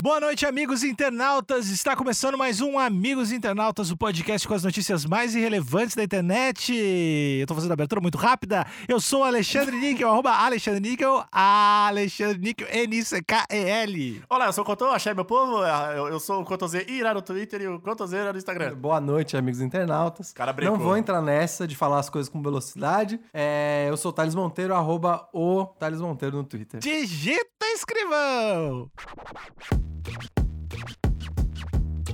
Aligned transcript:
Boa 0.00 0.20
noite, 0.20 0.46
amigos 0.46 0.84
internautas. 0.84 1.68
Está 1.70 1.96
começando 1.96 2.38
mais 2.38 2.60
um 2.60 2.78
Amigos 2.78 3.32
Internautas, 3.32 3.90
o 3.90 3.96
podcast 3.96 4.46
com 4.46 4.54
as 4.54 4.62
notícias 4.62 5.04
mais 5.04 5.34
irrelevantes 5.34 5.96
da 5.96 6.04
internet. 6.04 6.72
Eu 6.72 7.44
tô 7.48 7.54
fazendo 7.54 7.72
a 7.72 7.74
abertura 7.74 8.00
muito 8.00 8.16
rápida. 8.16 8.64
Eu 8.86 9.00
sou 9.00 9.22
o 9.22 9.24
Alexandre 9.24 9.74
Níquel, 9.76 10.08
arroba 10.08 10.30
Alexandre 10.30 10.78
Níquel, 10.78 11.24
Alexandre 11.32 12.38
Níquel, 12.38 12.68
N-I-C-K-E-L. 12.70 14.22
Olá, 14.30 14.46
eu 14.46 14.52
sou 14.52 14.62
o 14.62 14.66
Cotô, 14.66 14.86
achei 14.86 15.12
meu 15.14 15.24
povo. 15.24 15.64
Eu, 15.64 16.08
eu 16.08 16.20
sou 16.20 16.42
o 16.42 16.44
Cotôzê 16.44 16.86
Irá 16.88 17.12
no 17.12 17.20
Twitter 17.20 17.60
e 17.62 17.66
o 17.66 17.80
Cotôzê 17.80 18.18
Irá 18.18 18.32
no 18.32 18.38
Instagram. 18.38 18.76
Boa 18.76 19.00
noite, 19.00 19.36
amigos 19.36 19.60
internautas. 19.60 20.32
Cara 20.32 20.52
brincou. 20.52 20.78
Não 20.78 20.84
vou 20.84 20.96
entrar 20.96 21.20
nessa 21.20 21.66
de 21.66 21.74
falar 21.74 21.98
as 21.98 22.08
coisas 22.08 22.28
com 22.28 22.40
velocidade. 22.40 23.18
É, 23.34 23.86
eu 23.88 23.96
sou 23.96 24.12
o 24.12 24.14
Thales 24.14 24.36
Monteiro, 24.36 24.76
arroba 24.76 25.28
o 25.32 25.66
Thales 25.66 26.00
Monteiro 26.00 26.36
no 26.36 26.44
Twitter. 26.44 26.78
Digita 26.78 27.66
escrivão! 27.74 28.88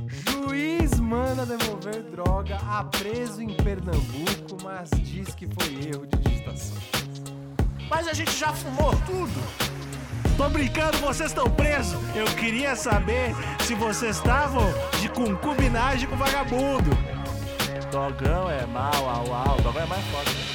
Juiz 0.09 0.99
manda 1.01 1.47
devolver 1.47 2.03
droga 2.03 2.57
a 2.57 2.85
preso 2.85 3.41
em 3.43 3.55
Pernambuco, 3.55 4.57
mas 4.63 4.91
diz 5.03 5.35
que 5.35 5.47
foi 5.47 5.89
erro 5.89 6.07
de 6.07 6.17
digitação. 6.19 6.77
Mas 7.89 8.09
a 8.09 8.13
gente 8.13 8.33
já 8.33 8.53
fumou 8.53 8.93
tudo. 9.07 9.33
Tô 10.37 10.49
brincando, 10.49 10.99
vocês 10.99 11.31
estão 11.31 11.49
presos. 11.49 11.97
Eu 12.15 12.27
queria 12.37 12.75
saber 12.75 13.35
se 13.61 13.75
vocês 13.75 14.17
estavam 14.17 14.65
de 15.01 15.09
concubinagem 15.09 16.09
com 16.09 16.17
vagabundo. 16.17 16.91
Dogão 17.93 18.51
é 18.51 18.67
mal, 18.67 19.09
au, 19.09 19.33
au. 19.33 19.61
Dogão 19.61 19.83
é 19.83 19.87
mais 19.87 20.05
foda. 20.07 20.54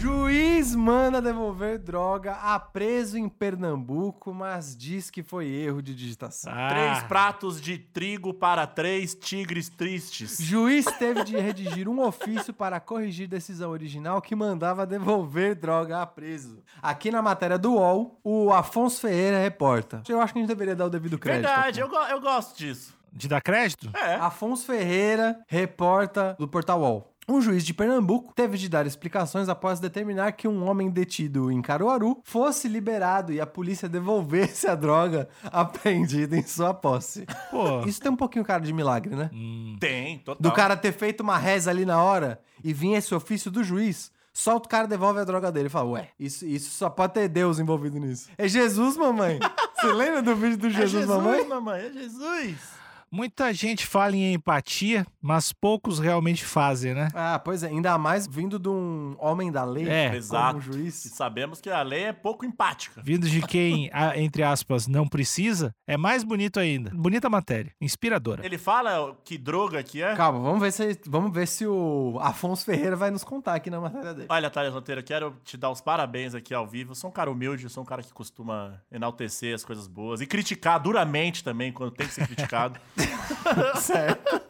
Juiz 0.00 0.76
manda 0.76 1.20
devolver 1.20 1.76
droga 1.76 2.34
a 2.34 2.56
preso 2.60 3.18
em 3.18 3.28
Pernambuco, 3.28 4.32
mas 4.32 4.76
diz 4.76 5.10
que 5.10 5.24
foi 5.24 5.46
erro 5.48 5.82
de 5.82 5.92
digitação. 5.92 6.52
Ah. 6.54 6.68
Três 6.68 7.02
pratos 7.02 7.60
de 7.60 7.78
trigo 7.78 8.32
para 8.32 8.64
três 8.64 9.12
tigres 9.12 9.68
tristes. 9.68 10.38
Juiz 10.40 10.84
teve 10.98 11.24
de 11.24 11.36
redigir 11.36 11.88
um 11.88 12.00
ofício 12.00 12.54
para 12.54 12.78
corrigir 12.78 13.26
decisão 13.26 13.72
original 13.72 14.22
que 14.22 14.36
mandava 14.36 14.86
devolver 14.86 15.56
droga 15.56 16.00
a 16.00 16.06
preso. 16.06 16.62
Aqui 16.80 17.10
na 17.10 17.20
matéria 17.20 17.58
do 17.58 17.72
UOL, 17.74 18.20
o 18.22 18.52
Afonso 18.52 19.00
Ferreira 19.00 19.40
reporta. 19.40 20.02
Eu 20.08 20.20
acho 20.20 20.32
que 20.32 20.38
a 20.38 20.42
gente 20.42 20.48
deveria 20.48 20.76
dar 20.76 20.86
o 20.86 20.90
devido 20.90 21.18
crédito. 21.18 21.46
Verdade, 21.48 21.80
eu, 21.80 21.88
go- 21.88 21.96
eu 22.08 22.20
gosto 22.20 22.56
disso. 22.56 22.96
De 23.12 23.26
dar 23.26 23.40
crédito? 23.40 23.90
É. 23.96 24.14
Afonso 24.14 24.64
Ferreira 24.64 25.40
reporta 25.48 26.36
do 26.38 26.46
portal 26.46 26.80
UOL. 26.82 27.14
Um 27.28 27.42
juiz 27.42 27.64
de 27.64 27.74
Pernambuco 27.74 28.32
teve 28.34 28.56
de 28.56 28.68
dar 28.70 28.86
explicações 28.86 29.50
após 29.50 29.78
determinar 29.78 30.32
que 30.32 30.48
um 30.48 30.66
homem 30.66 30.88
detido 30.88 31.50
em 31.52 31.60
Caruaru 31.60 32.20
fosse 32.24 32.66
liberado 32.68 33.32
e 33.32 33.40
a 33.40 33.46
polícia 33.46 33.86
devolvesse 33.88 34.66
a 34.66 34.74
droga 34.74 35.28
apreendida 35.44 36.36
em 36.36 36.42
sua 36.42 36.72
posse. 36.72 37.26
Pô. 37.50 37.84
Isso 37.86 38.00
tem 38.00 38.10
um 38.10 38.16
pouquinho 38.16 38.44
cara 38.44 38.62
de 38.64 38.72
milagre, 38.72 39.14
né? 39.14 39.30
Tem, 39.78 40.18
total. 40.20 40.40
Do 40.40 40.52
cara 40.54 40.74
ter 40.76 40.92
feito 40.92 41.20
uma 41.20 41.36
reza 41.36 41.70
ali 41.70 41.84
na 41.84 42.02
hora 42.02 42.40
e 42.64 42.72
vir 42.72 42.94
esse 42.94 43.14
ofício 43.14 43.50
do 43.50 43.62
juiz. 43.62 44.10
Só 44.32 44.56
o 44.56 44.60
cara 44.60 44.86
devolve 44.86 45.20
a 45.20 45.24
droga 45.24 45.50
dele 45.50 45.68
fala, 45.68 45.90
ué, 45.90 46.08
isso, 46.18 46.46
isso 46.46 46.70
só 46.70 46.88
pode 46.88 47.12
ter 47.12 47.28
Deus 47.28 47.58
envolvido 47.58 47.98
nisso. 47.98 48.30
É 48.38 48.46
Jesus, 48.48 48.96
mamãe. 48.96 49.38
Você 49.80 49.92
lembra 49.92 50.22
do 50.22 50.34
vídeo 50.34 50.56
do 50.56 50.66
É 50.68 50.70
Jesus, 50.70 51.06
mamãe? 51.06 51.46
mamãe, 51.46 51.80
é 51.82 51.92
Jesus. 51.92 52.77
Muita 53.10 53.52
gente 53.52 53.86
fala 53.86 54.14
em 54.16 54.34
empatia, 54.34 55.06
mas 55.20 55.52
poucos 55.52 55.98
realmente 55.98 56.44
fazem, 56.44 56.94
né? 56.94 57.08
Ah, 57.14 57.38
pois 57.42 57.62
é, 57.62 57.68
ainda 57.68 57.96
mais 57.96 58.26
vindo 58.26 58.58
de 58.58 58.68
um 58.68 59.16
homem 59.18 59.50
da 59.50 59.64
lei 59.64 59.88
É, 59.88 60.06
como 60.06 60.16
Exato. 60.16 60.58
E 60.58 60.62
juiz. 60.62 60.94
sabemos 60.94 61.60
que 61.60 61.70
a 61.70 61.82
lei 61.82 62.04
é 62.04 62.12
pouco 62.12 62.44
empática. 62.44 63.00
Vindo 63.02 63.28
de 63.28 63.40
quem, 63.42 63.90
a- 63.92 64.18
entre 64.18 64.42
aspas, 64.42 64.86
não 64.86 65.08
precisa, 65.08 65.74
é 65.86 65.96
mais 65.96 66.22
bonito 66.22 66.60
ainda. 66.60 66.90
Bonita 66.94 67.30
matéria, 67.30 67.72
inspiradora. 67.80 68.44
Ele 68.44 68.58
fala 68.58 69.16
que 69.24 69.38
droga 69.38 69.82
que 69.82 70.02
é. 70.02 70.14
Calma, 70.14 70.40
vamos 70.40 70.60
ver, 70.60 70.72
se, 70.72 71.00
vamos 71.06 71.32
ver 71.32 71.46
se 71.48 71.66
o 71.66 72.18
Afonso 72.20 72.64
Ferreira 72.64 72.94
vai 72.96 73.10
nos 73.10 73.24
contar 73.24 73.54
aqui 73.54 73.70
na 73.70 73.80
matéria 73.80 74.12
dele. 74.14 74.26
Olha, 74.28 74.50
Thales 74.50 74.72
Monteiro, 74.74 75.00
eu 75.00 75.04
quero 75.04 75.36
te 75.44 75.56
dar 75.56 75.70
os 75.70 75.80
parabéns 75.80 76.34
aqui 76.34 76.52
ao 76.52 76.66
vivo. 76.66 76.90
Eu 76.92 76.94
sou 76.94 77.08
um 77.10 77.12
cara 77.12 77.30
humilde, 77.30 77.64
eu 77.64 77.70
sou 77.70 77.82
um 77.82 77.86
cara 77.86 78.02
que 78.02 78.12
costuma 78.12 78.80
enaltecer 78.92 79.54
as 79.54 79.64
coisas 79.64 79.86
boas 79.86 80.20
e 80.20 80.26
criticar 80.26 80.78
duramente 80.78 81.42
também 81.42 81.72
quando 81.72 81.92
tem 81.92 82.06
que 82.06 82.12
ser 82.12 82.26
criticado. 82.26 82.78
Certo. 83.80 84.40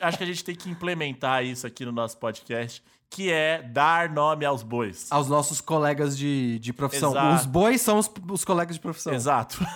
Acho 0.00 0.18
que 0.18 0.24
a 0.24 0.26
gente 0.26 0.44
tem 0.44 0.54
que 0.54 0.68
implementar 0.68 1.44
isso 1.44 1.66
aqui 1.66 1.84
no 1.84 1.92
nosso 1.92 2.18
podcast, 2.18 2.82
que 3.10 3.30
é 3.30 3.62
dar 3.62 4.10
nome 4.10 4.44
aos 4.44 4.62
bois. 4.62 5.06
Aos 5.10 5.28
nossos 5.28 5.60
colegas 5.60 6.16
de, 6.16 6.58
de 6.58 6.72
profissão. 6.72 7.10
Exato. 7.10 7.36
Os 7.36 7.46
bois 7.46 7.80
são 7.80 7.98
os, 7.98 8.10
os 8.30 8.44
colegas 8.44 8.76
de 8.76 8.80
profissão. 8.80 9.12
Exato. 9.12 9.58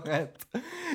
Correto. 0.00 0.46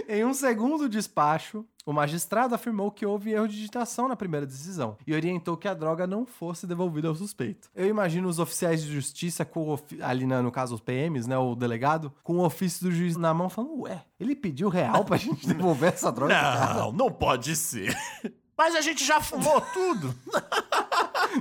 Em 0.08 0.24
um 0.25 0.34
segundo 0.34 0.88
despacho, 0.90 1.66
o 1.85 1.94
magistrado 1.94 2.53
afirmou 2.56 2.91
que 2.91 3.06
houve 3.06 3.31
erro 3.31 3.47
de 3.47 3.56
digitação 3.56 4.08
na 4.08 4.16
primeira 4.16 4.46
decisão 4.46 4.97
e 5.06 5.13
orientou 5.13 5.56
que 5.58 5.68
a 5.68 5.74
droga 5.74 6.06
não 6.08 6.25
fosse 6.25 6.66
devolvida 6.68 7.07
ao 7.07 7.16
suspeito. 7.16 7.69
Eu 7.75 7.88
imagino 7.88 8.28
os 8.28 8.40
oficiais 8.40 8.84
de 8.84 8.91
justiça, 8.94 9.46
com 9.46 9.78
ali 10.02 10.25
na- 10.25 10.41
no 10.41 10.52
caso 10.52 10.75
os 10.75 10.81
PMs, 10.81 11.28
né, 11.28 11.38
o 11.38 11.56
delegado, 11.56 12.13
com 12.24 12.38
o 12.38 12.46
ofício 12.46 12.84
do 12.90 12.91
juiz 12.91 13.16
na 13.18 13.34
mão, 13.34 13.50
falando: 13.50 13.81
Ué, 13.81 14.03
ele 14.19 14.36
pediu 14.36 14.69
real 14.69 15.06
pra 15.06 15.18
gente 15.18 15.46
devolver 15.47 15.94
essa 15.94 16.12
droga? 16.12 16.34
pro 16.34 16.44
cara?" 16.44 16.74
Não, 16.75 16.91
não 16.91 17.12
pode 17.12 17.56
ser. 17.56 17.96
Mas 18.57 18.75
a 18.75 18.81
gente 18.81 19.06
já 19.06 19.22
fumou 19.22 19.62
tudo. 19.62 20.13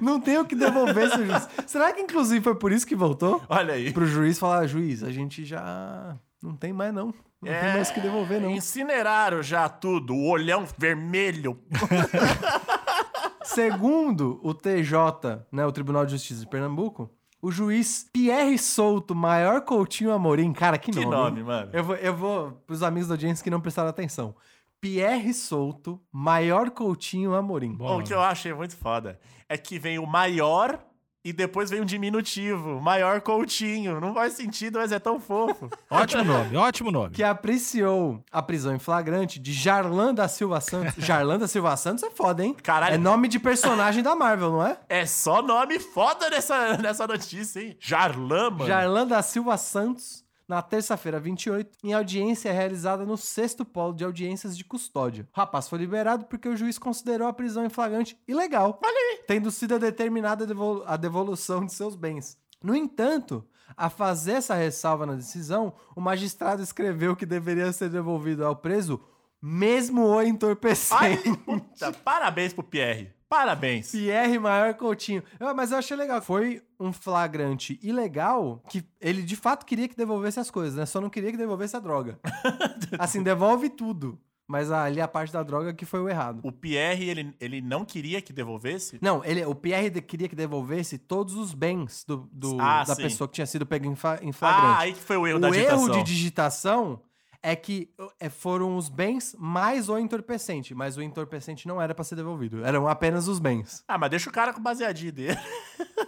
Não 0.02 0.20
tem 0.20 0.36
o 0.36 0.44
que 0.44 0.54
devolver, 0.54 1.08
seu 1.10 1.24
juiz. 1.26 1.48
Será 1.66 1.92
que 1.92 2.00
inclusive 2.00 2.42
foi 2.42 2.54
por 2.56 2.72
isso 2.72 2.86
que 2.86 2.94
voltou? 2.96 3.40
Olha 3.48 3.74
aí. 3.74 3.92
Pro 3.92 4.04
juiz 4.04 4.38
falar: 4.38 4.66
Juiz, 4.66 5.02
a 5.02 5.10
gente 5.10 5.44
já. 5.44 6.16
Não 6.42 6.56
tem 6.56 6.72
mais, 6.72 6.92
não. 6.92 7.06
Não 7.42 7.52
tem 7.52 7.72
mais 7.74 7.90
o 7.90 7.94
que 7.94 8.00
devolver, 8.00 8.40
não. 8.40 8.50
Incineraram 8.50 9.42
já 9.42 9.68
tudo. 9.68 10.14
O 10.14 10.28
olhão 10.28 10.64
vermelho. 10.78 11.58
Segundo 13.44 14.40
o 14.42 14.52
TJ, 14.52 15.46
né, 15.52 15.64
o 15.64 15.72
Tribunal 15.72 16.04
de 16.04 16.12
Justiça 16.12 16.40
de 16.40 16.46
Pernambuco, 16.48 17.10
o 17.40 17.50
juiz 17.50 18.08
Pierre 18.12 18.58
Souto, 18.58 19.14
maior 19.14 19.60
Coutinho 19.62 20.12
Amorim, 20.12 20.52
cara, 20.52 20.78
que 20.78 20.90
Que 20.90 21.00
nome. 21.04 21.16
nome, 21.16 21.38
hein? 21.40 21.46
mano. 21.46 21.70
Eu 21.72 21.84
vou, 21.84 21.96
eu 21.96 22.16
vou 22.16 22.50
pros 22.66 22.82
amigos 22.82 23.08
da 23.08 23.14
audiência 23.14 23.42
que 23.44 23.50
não 23.50 23.60
prestaram 23.60 23.88
atenção. 23.88 24.34
Pierre 24.80 25.32
Souto, 25.32 26.00
maior 26.12 26.70
Coutinho 26.70 27.34
Amorim. 27.34 27.72
Bom. 27.74 28.00
O 28.00 28.02
que 28.04 28.12
eu 28.12 28.20
achei 28.20 28.52
muito 28.52 28.76
foda 28.76 29.18
é 29.48 29.56
que 29.56 29.78
vem 29.78 29.98
o 29.98 30.06
maior 30.06 30.78
e 31.26 31.32
depois 31.32 31.68
vem 31.68 31.80
um 31.80 31.84
diminutivo. 31.84 32.80
Maior 32.80 33.20
Coutinho. 33.20 34.00
Não 34.00 34.14
faz 34.14 34.34
sentido, 34.34 34.78
mas 34.78 34.92
é 34.92 35.00
tão 35.00 35.18
fofo. 35.18 35.68
Ótimo 35.90 36.22
nome, 36.22 36.56
ótimo 36.56 36.92
nome. 36.92 37.10
Que 37.10 37.24
apreciou 37.24 38.24
a 38.30 38.40
prisão 38.40 38.76
em 38.76 38.78
flagrante 38.78 39.40
de 39.40 39.52
Jarlan 39.52 40.14
da 40.14 40.28
Silva 40.28 40.60
Santos. 40.60 40.94
Jarlan 41.04 41.38
da 41.38 41.48
Silva 41.48 41.76
Santos 41.76 42.04
é 42.04 42.10
foda, 42.10 42.44
hein? 42.44 42.54
Caralho. 42.62 42.94
É 42.94 42.98
nome 42.98 43.26
de 43.26 43.40
personagem 43.40 44.04
da 44.04 44.14
Marvel, 44.14 44.52
não 44.52 44.64
é? 44.64 44.78
É 44.88 45.04
só 45.04 45.42
nome 45.42 45.80
foda 45.80 46.30
nessa, 46.30 46.76
nessa 46.76 47.08
notícia, 47.08 47.60
hein? 47.60 47.76
Jarlan, 47.80 48.50
mano. 48.50 48.66
Jarlan 48.66 49.06
da 49.08 49.20
Silva 49.20 49.56
Santos, 49.56 50.24
na 50.48 50.62
terça-feira 50.62 51.18
28, 51.18 51.78
em 51.82 51.92
audiência 51.92 52.52
realizada 52.52 53.04
no 53.04 53.16
sexto 53.16 53.64
polo 53.64 53.94
de 53.94 54.04
audiências 54.04 54.56
de 54.56 54.64
custódia. 54.64 55.28
O 55.34 55.36
rapaz 55.36 55.68
foi 55.68 55.78
liberado 55.78 56.26
porque 56.26 56.48
o 56.48 56.56
juiz 56.56 56.78
considerou 56.78 57.26
a 57.26 57.32
prisão 57.32 57.64
em 57.64 57.70
flagrante 57.70 58.16
ilegal, 58.28 58.80
tendo 59.26 59.50
sido 59.50 59.78
determinada 59.78 60.46
a 60.86 60.96
devolução 60.96 61.64
de 61.64 61.72
seus 61.72 61.96
bens. 61.96 62.38
No 62.62 62.74
entanto, 62.74 63.44
a 63.76 63.90
fazer 63.90 64.32
essa 64.32 64.54
ressalva 64.54 65.06
na 65.06 65.14
decisão, 65.14 65.74
o 65.94 66.00
magistrado 66.00 66.62
escreveu 66.62 67.16
que 67.16 67.26
deveria 67.26 67.72
ser 67.72 67.90
devolvido 67.90 68.44
ao 68.44 68.56
preso 68.56 69.00
mesmo 69.46 70.06
o 70.06 70.18
Ai, 70.18 70.26
entorpecendo. 70.28 71.36
puta, 71.38 71.92
parabéns 71.92 72.52
pro 72.52 72.64
Pierre. 72.64 73.14
Parabéns. 73.28 73.90
Pierre 73.90 74.38
Maior 74.38 74.74
Coutinho. 74.74 75.22
Eu- 75.40 75.54
mas 75.54 75.72
eu 75.72 75.78
achei 75.78 75.96
legal. 75.96 76.20
Foi 76.22 76.62
um 76.78 76.92
flagrante 76.92 77.78
ilegal 77.82 78.62
que 78.68 78.84
ele 79.00 79.22
de 79.22 79.34
fato 79.36 79.66
queria 79.66 79.88
que 79.88 79.96
devolvesse 79.96 80.38
as 80.38 80.50
coisas, 80.50 80.76
né? 80.76 80.86
Só 80.86 81.00
não 81.00 81.10
queria 81.10 81.30
que 81.32 81.36
devolvesse 81.36 81.76
a 81.76 81.80
droga. 81.80 82.18
assim, 82.98 83.22
devolve 83.22 83.68
tudo. 83.68 84.18
Mas 84.48 84.70
ali 84.70 85.00
a 85.00 85.08
parte 85.08 85.32
da 85.32 85.42
droga 85.42 85.74
que 85.74 85.84
foi 85.84 85.98
o 86.00 86.08
errado. 86.08 86.38
O 86.44 86.52
Pierre, 86.52 87.08
ele, 87.08 87.34
ele 87.40 87.60
não 87.60 87.84
queria 87.84 88.22
que 88.22 88.32
devolvesse? 88.32 88.96
Não, 89.02 89.24
ele, 89.24 89.44
o 89.44 89.56
Pierre 89.56 89.90
queria 90.00 90.28
que 90.28 90.36
devolvesse 90.36 90.96
todos 90.98 91.34
os 91.34 91.52
bens 91.52 92.04
do, 92.06 92.28
do- 92.32 92.60
Ah, 92.60 92.84
da 92.84 92.94
sim. 92.94 93.02
pessoa 93.02 93.26
que 93.26 93.34
tinha 93.34 93.46
sido 93.46 93.66
pega 93.66 93.88
em, 93.88 93.96
fa- 93.96 94.20
em 94.22 94.30
Ah, 94.30 94.32
flagrante. 94.32 94.82
aí 94.82 94.92
que 94.92 95.00
foi 95.00 95.16
o 95.16 95.26
erro 95.26 95.38
o 95.38 95.40
da 95.40 95.48
erro 95.48 95.56
digitação. 95.56 95.90
de 95.90 96.02
digitação 96.04 97.00
é 97.48 97.54
que 97.54 97.88
é, 98.18 98.28
foram 98.28 98.76
os 98.76 98.88
bens 98.88 99.36
mais 99.38 99.88
o 99.88 99.96
entorpecente, 99.96 100.74
mas 100.74 100.96
o 100.96 101.02
entorpecente 101.02 101.68
não 101.68 101.80
era 101.80 101.94
pra 101.94 102.02
ser 102.04 102.16
devolvido, 102.16 102.64
eram 102.64 102.88
apenas 102.88 103.28
os 103.28 103.38
bens. 103.38 103.84
Ah, 103.86 103.96
mas 103.96 104.10
deixa 104.10 104.28
o 104.28 104.32
cara 104.32 104.52
com 104.52 104.58
o 104.58 104.62
baseadinho 104.62 105.12
dele. 105.12 105.38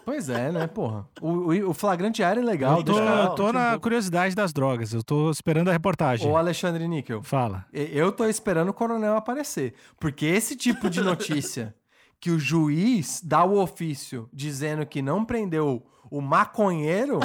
Pois 0.05 0.29
é, 0.31 0.50
né, 0.50 0.67
porra. 0.67 1.06
O, 1.20 1.29
o, 1.29 1.70
o 1.70 1.75
flagrante 1.75 2.23
era 2.23 2.40
legal. 2.40 2.79
Eu 2.79 2.85
tô, 2.85 2.93
deixa 2.94 3.08
eu- 3.08 3.35
tô 3.35 3.52
na 3.52 3.70
pouco. 3.70 3.82
curiosidade 3.82 4.35
das 4.35 4.55
drogas, 4.55 4.93
eu 4.94 5.02
tô 5.02 5.31
esperando 5.31 5.69
a 5.69 5.73
reportagem. 5.73 6.26
Ô, 6.31 6.35
Alexandre 6.37 6.88
Níquel, 6.88 7.23
Fala. 7.23 7.67
e- 7.73 7.91
eu 7.93 8.11
tô 8.11 8.25
esperando 8.25 8.70
o 8.70 8.73
coronel 8.75 9.17
aparecer. 9.17 9.75
Porque 10.00 10.25
esse 10.25 10.56
tipo 10.56 10.88
de 10.88 11.02
notícia 11.02 11.75
que 12.19 12.31
o 12.31 12.38
juiz 12.38 13.20
dá 13.23 13.44
o 13.44 13.58
ofício 13.61 14.29
dizendo 14.32 14.84
que 14.87 15.02
não 15.02 15.25
prendeu 15.26 15.84
o 16.10 16.20
maconheiro 16.20 17.20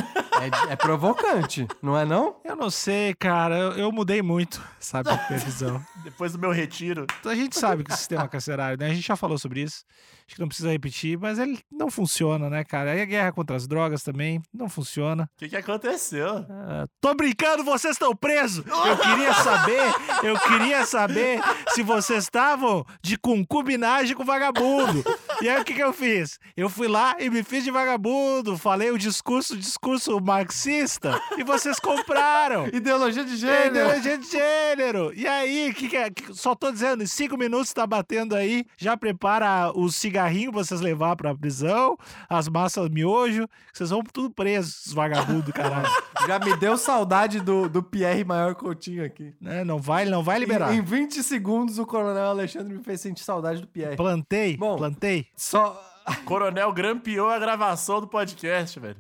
é, 0.68 0.74
é 0.74 0.76
provocante, 0.76 1.68
não 1.82 1.98
é 1.98 2.06
não? 2.06 2.38
Eu 2.44 2.56
não 2.56 2.70
sei, 2.70 3.14
cara. 3.14 3.58
Eu, 3.58 3.72
eu 3.74 3.92
mudei 3.92 4.22
muito, 4.22 4.62
sabe, 4.80 5.10
a 5.10 5.18
previsão. 5.18 5.84
Depois 6.04 6.34
do 6.34 6.40
meu 6.40 6.52
retiro. 6.52 7.06
A 7.26 7.36
gente 7.36 7.58
sabe 7.58 7.84
que 7.84 7.92
o 7.92 7.96
sistema 7.96 8.28
carcerário, 8.28 8.78
né? 8.78 8.88
A 8.88 8.94
gente 8.94 9.08
já 9.08 9.16
falou 9.16 9.38
sobre 9.38 9.62
isso. 9.62 9.84
Acho 10.26 10.36
que 10.36 10.42
não 10.42 10.48
precisa 10.48 10.72
repetir, 10.72 11.18
mas 11.18 11.38
ele 11.38 11.60
não 11.72 11.92
funciona, 11.92 12.50
né, 12.50 12.64
cara? 12.64 12.96
E 12.96 13.02
a 13.02 13.06
guerra 13.06 13.32
contra 13.32 13.56
as 13.56 13.68
drogas 13.68 14.04
também 14.04 14.42
não 14.54 14.70
funciona. 14.70 15.24
O 15.24 15.38
que, 15.38 15.50
que 15.50 15.56
aconteceu? 15.56 16.46
Ah, 16.50 16.88
tô 17.02 17.14
brincando, 17.14 17.64
vocês 17.64 17.96
estão 17.96 18.16
presos! 18.16 18.66
Eu 18.66 18.98
queria 18.98 19.34
saber, 19.34 19.94
eu 20.24 20.40
queria 20.40 20.86
saber 20.86 21.42
se 21.70 21.84
vocês 21.84 22.24
estavam 22.24 22.86
de 23.02 23.18
concubinagem 23.18 24.16
com 24.16 24.24
vagabundo. 24.24 25.04
E 25.44 25.50
aí 25.50 25.60
o 25.62 25.66
que, 25.66 25.74
que 25.74 25.84
eu 25.84 25.92
fiz? 25.92 26.40
Eu 26.56 26.70
fui 26.70 26.88
lá 26.88 27.18
e 27.20 27.30
me 27.30 27.44
fiz 27.44 27.66
de 27.66 27.70
vagabundo, 27.70 28.58
falei 28.58 28.92
o 28.92 28.98
discurso, 28.98 29.58
discurso 29.58 30.18
marxista, 30.22 31.20
e 31.38 31.44
vocês 31.44 31.82
compraram. 31.82 32.68
Ideologia 32.72 33.26
de 33.26 33.36
gênero. 33.36 33.68
Ideologia 33.68 34.18
de 34.18 34.26
gênero. 34.26 35.12
E 35.14 35.28
aí, 35.28 35.74
que 35.74 35.90
que 35.90 35.98
é? 35.98 36.10
Só 36.32 36.56
tô 36.56 36.72
dizendo, 36.72 37.04
em 37.04 37.06
cinco 37.06 37.38
minutos 37.38 37.74
tá 37.74 37.86
batendo 37.86 38.38
aí. 38.38 38.66
Já 38.78 38.96
prepara 38.96 39.70
o 39.76 39.92
cigarrinho 39.92 40.50
pra 40.50 40.64
vocês 40.64 40.80
levar 40.80 41.18
pra 41.18 41.36
prisão, 41.36 41.98
as 42.30 42.48
massas 42.48 42.88
miojo. 42.88 43.46
Vocês 43.74 43.90
vão 43.90 44.02
tudo 44.02 44.32
presos, 44.32 44.86
os 44.86 44.94
vagabundos, 44.94 45.52
caralho. 45.52 45.90
Já 46.26 46.40
me 46.40 46.56
deu 46.56 46.78
saudade 46.78 47.42
do, 47.42 47.68
do 47.68 47.84
Pierre 47.84 48.24
Maior 48.24 48.56
Coutinho 48.56 49.04
aqui. 49.04 49.34
Né? 49.42 49.66
Não 49.66 49.78
vai, 49.78 50.06
não 50.06 50.24
vai 50.24 50.40
liberar. 50.40 50.74
Em, 50.74 50.78
em 50.78 50.82
20 50.82 51.22
segundos, 51.22 51.80
o 51.80 51.86
Coronel 51.86 52.28
Alexandre 52.28 52.74
me 52.74 52.82
fez 52.82 53.02
sentir 53.02 53.26
saudade 53.26 53.60
do 53.60 53.68
Pierre. 53.68 53.98
Plantei, 53.98 54.56
Bom. 54.56 54.78
plantei. 54.78 55.33
Só. 55.36 55.90
Coronel 56.26 56.70
grampeou 56.74 57.30
a 57.30 57.40
gravação 57.40 58.02
do 58.02 58.08
podcast, 58.08 58.78
velho. 58.78 58.98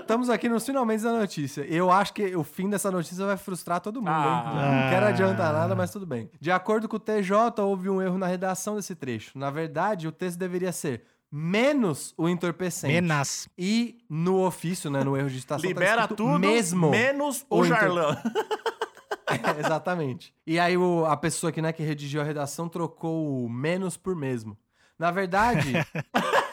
Estamos 0.00 0.28
aqui 0.28 0.50
nos 0.50 0.66
finalmente 0.66 1.02
da 1.02 1.10
notícia. 1.12 1.62
Eu 1.62 1.90
acho 1.90 2.12
que 2.12 2.36
o 2.36 2.44
fim 2.44 2.68
dessa 2.68 2.90
notícia 2.90 3.24
vai 3.24 3.38
frustrar 3.38 3.80
todo 3.80 4.00
mundo, 4.02 4.10
Ah. 4.10 4.52
hein? 4.54 4.82
Não 4.82 4.90
quero 4.90 5.06
adiantar 5.06 5.50
nada, 5.54 5.74
mas 5.74 5.90
tudo 5.90 6.04
bem. 6.04 6.30
De 6.38 6.50
acordo 6.50 6.90
com 6.90 6.96
o 6.96 7.00
TJ, 7.00 7.62
houve 7.62 7.88
um 7.88 8.02
erro 8.02 8.18
na 8.18 8.26
redação 8.26 8.76
desse 8.76 8.94
trecho. 8.94 9.38
Na 9.38 9.48
verdade, 9.50 10.06
o 10.06 10.12
texto 10.12 10.36
deveria 10.38 10.72
ser 10.72 11.04
menos 11.32 12.12
o 12.18 12.28
entorpecente. 12.28 12.92
Menas. 12.92 13.48
E 13.56 13.96
no 14.06 14.44
ofício, 14.44 14.90
né, 14.90 15.02
no 15.02 15.16
erro 15.16 15.28
de 15.28 15.34
digitação, 15.36 15.62
tá 15.62 15.68
Libera 15.68 16.02
escrito 16.02 16.16
tudo, 16.16 16.38
mesmo. 16.38 16.90
menos 16.90 17.46
o 17.48 17.64
Jarlão. 17.64 18.14
É, 19.28 19.58
exatamente. 19.60 20.32
E 20.46 20.56
aí 20.58 20.76
o- 20.76 21.04
a 21.04 21.16
pessoa 21.16 21.50
que, 21.50 21.60
né, 21.60 21.72
que 21.72 21.82
redigiu 21.82 22.20
a 22.20 22.24
redação 22.24 22.68
trocou 22.68 23.44
o 23.44 23.48
menos 23.50 23.96
por 23.96 24.14
mesmo. 24.14 24.56
Na 24.98 25.10
verdade, 25.10 25.72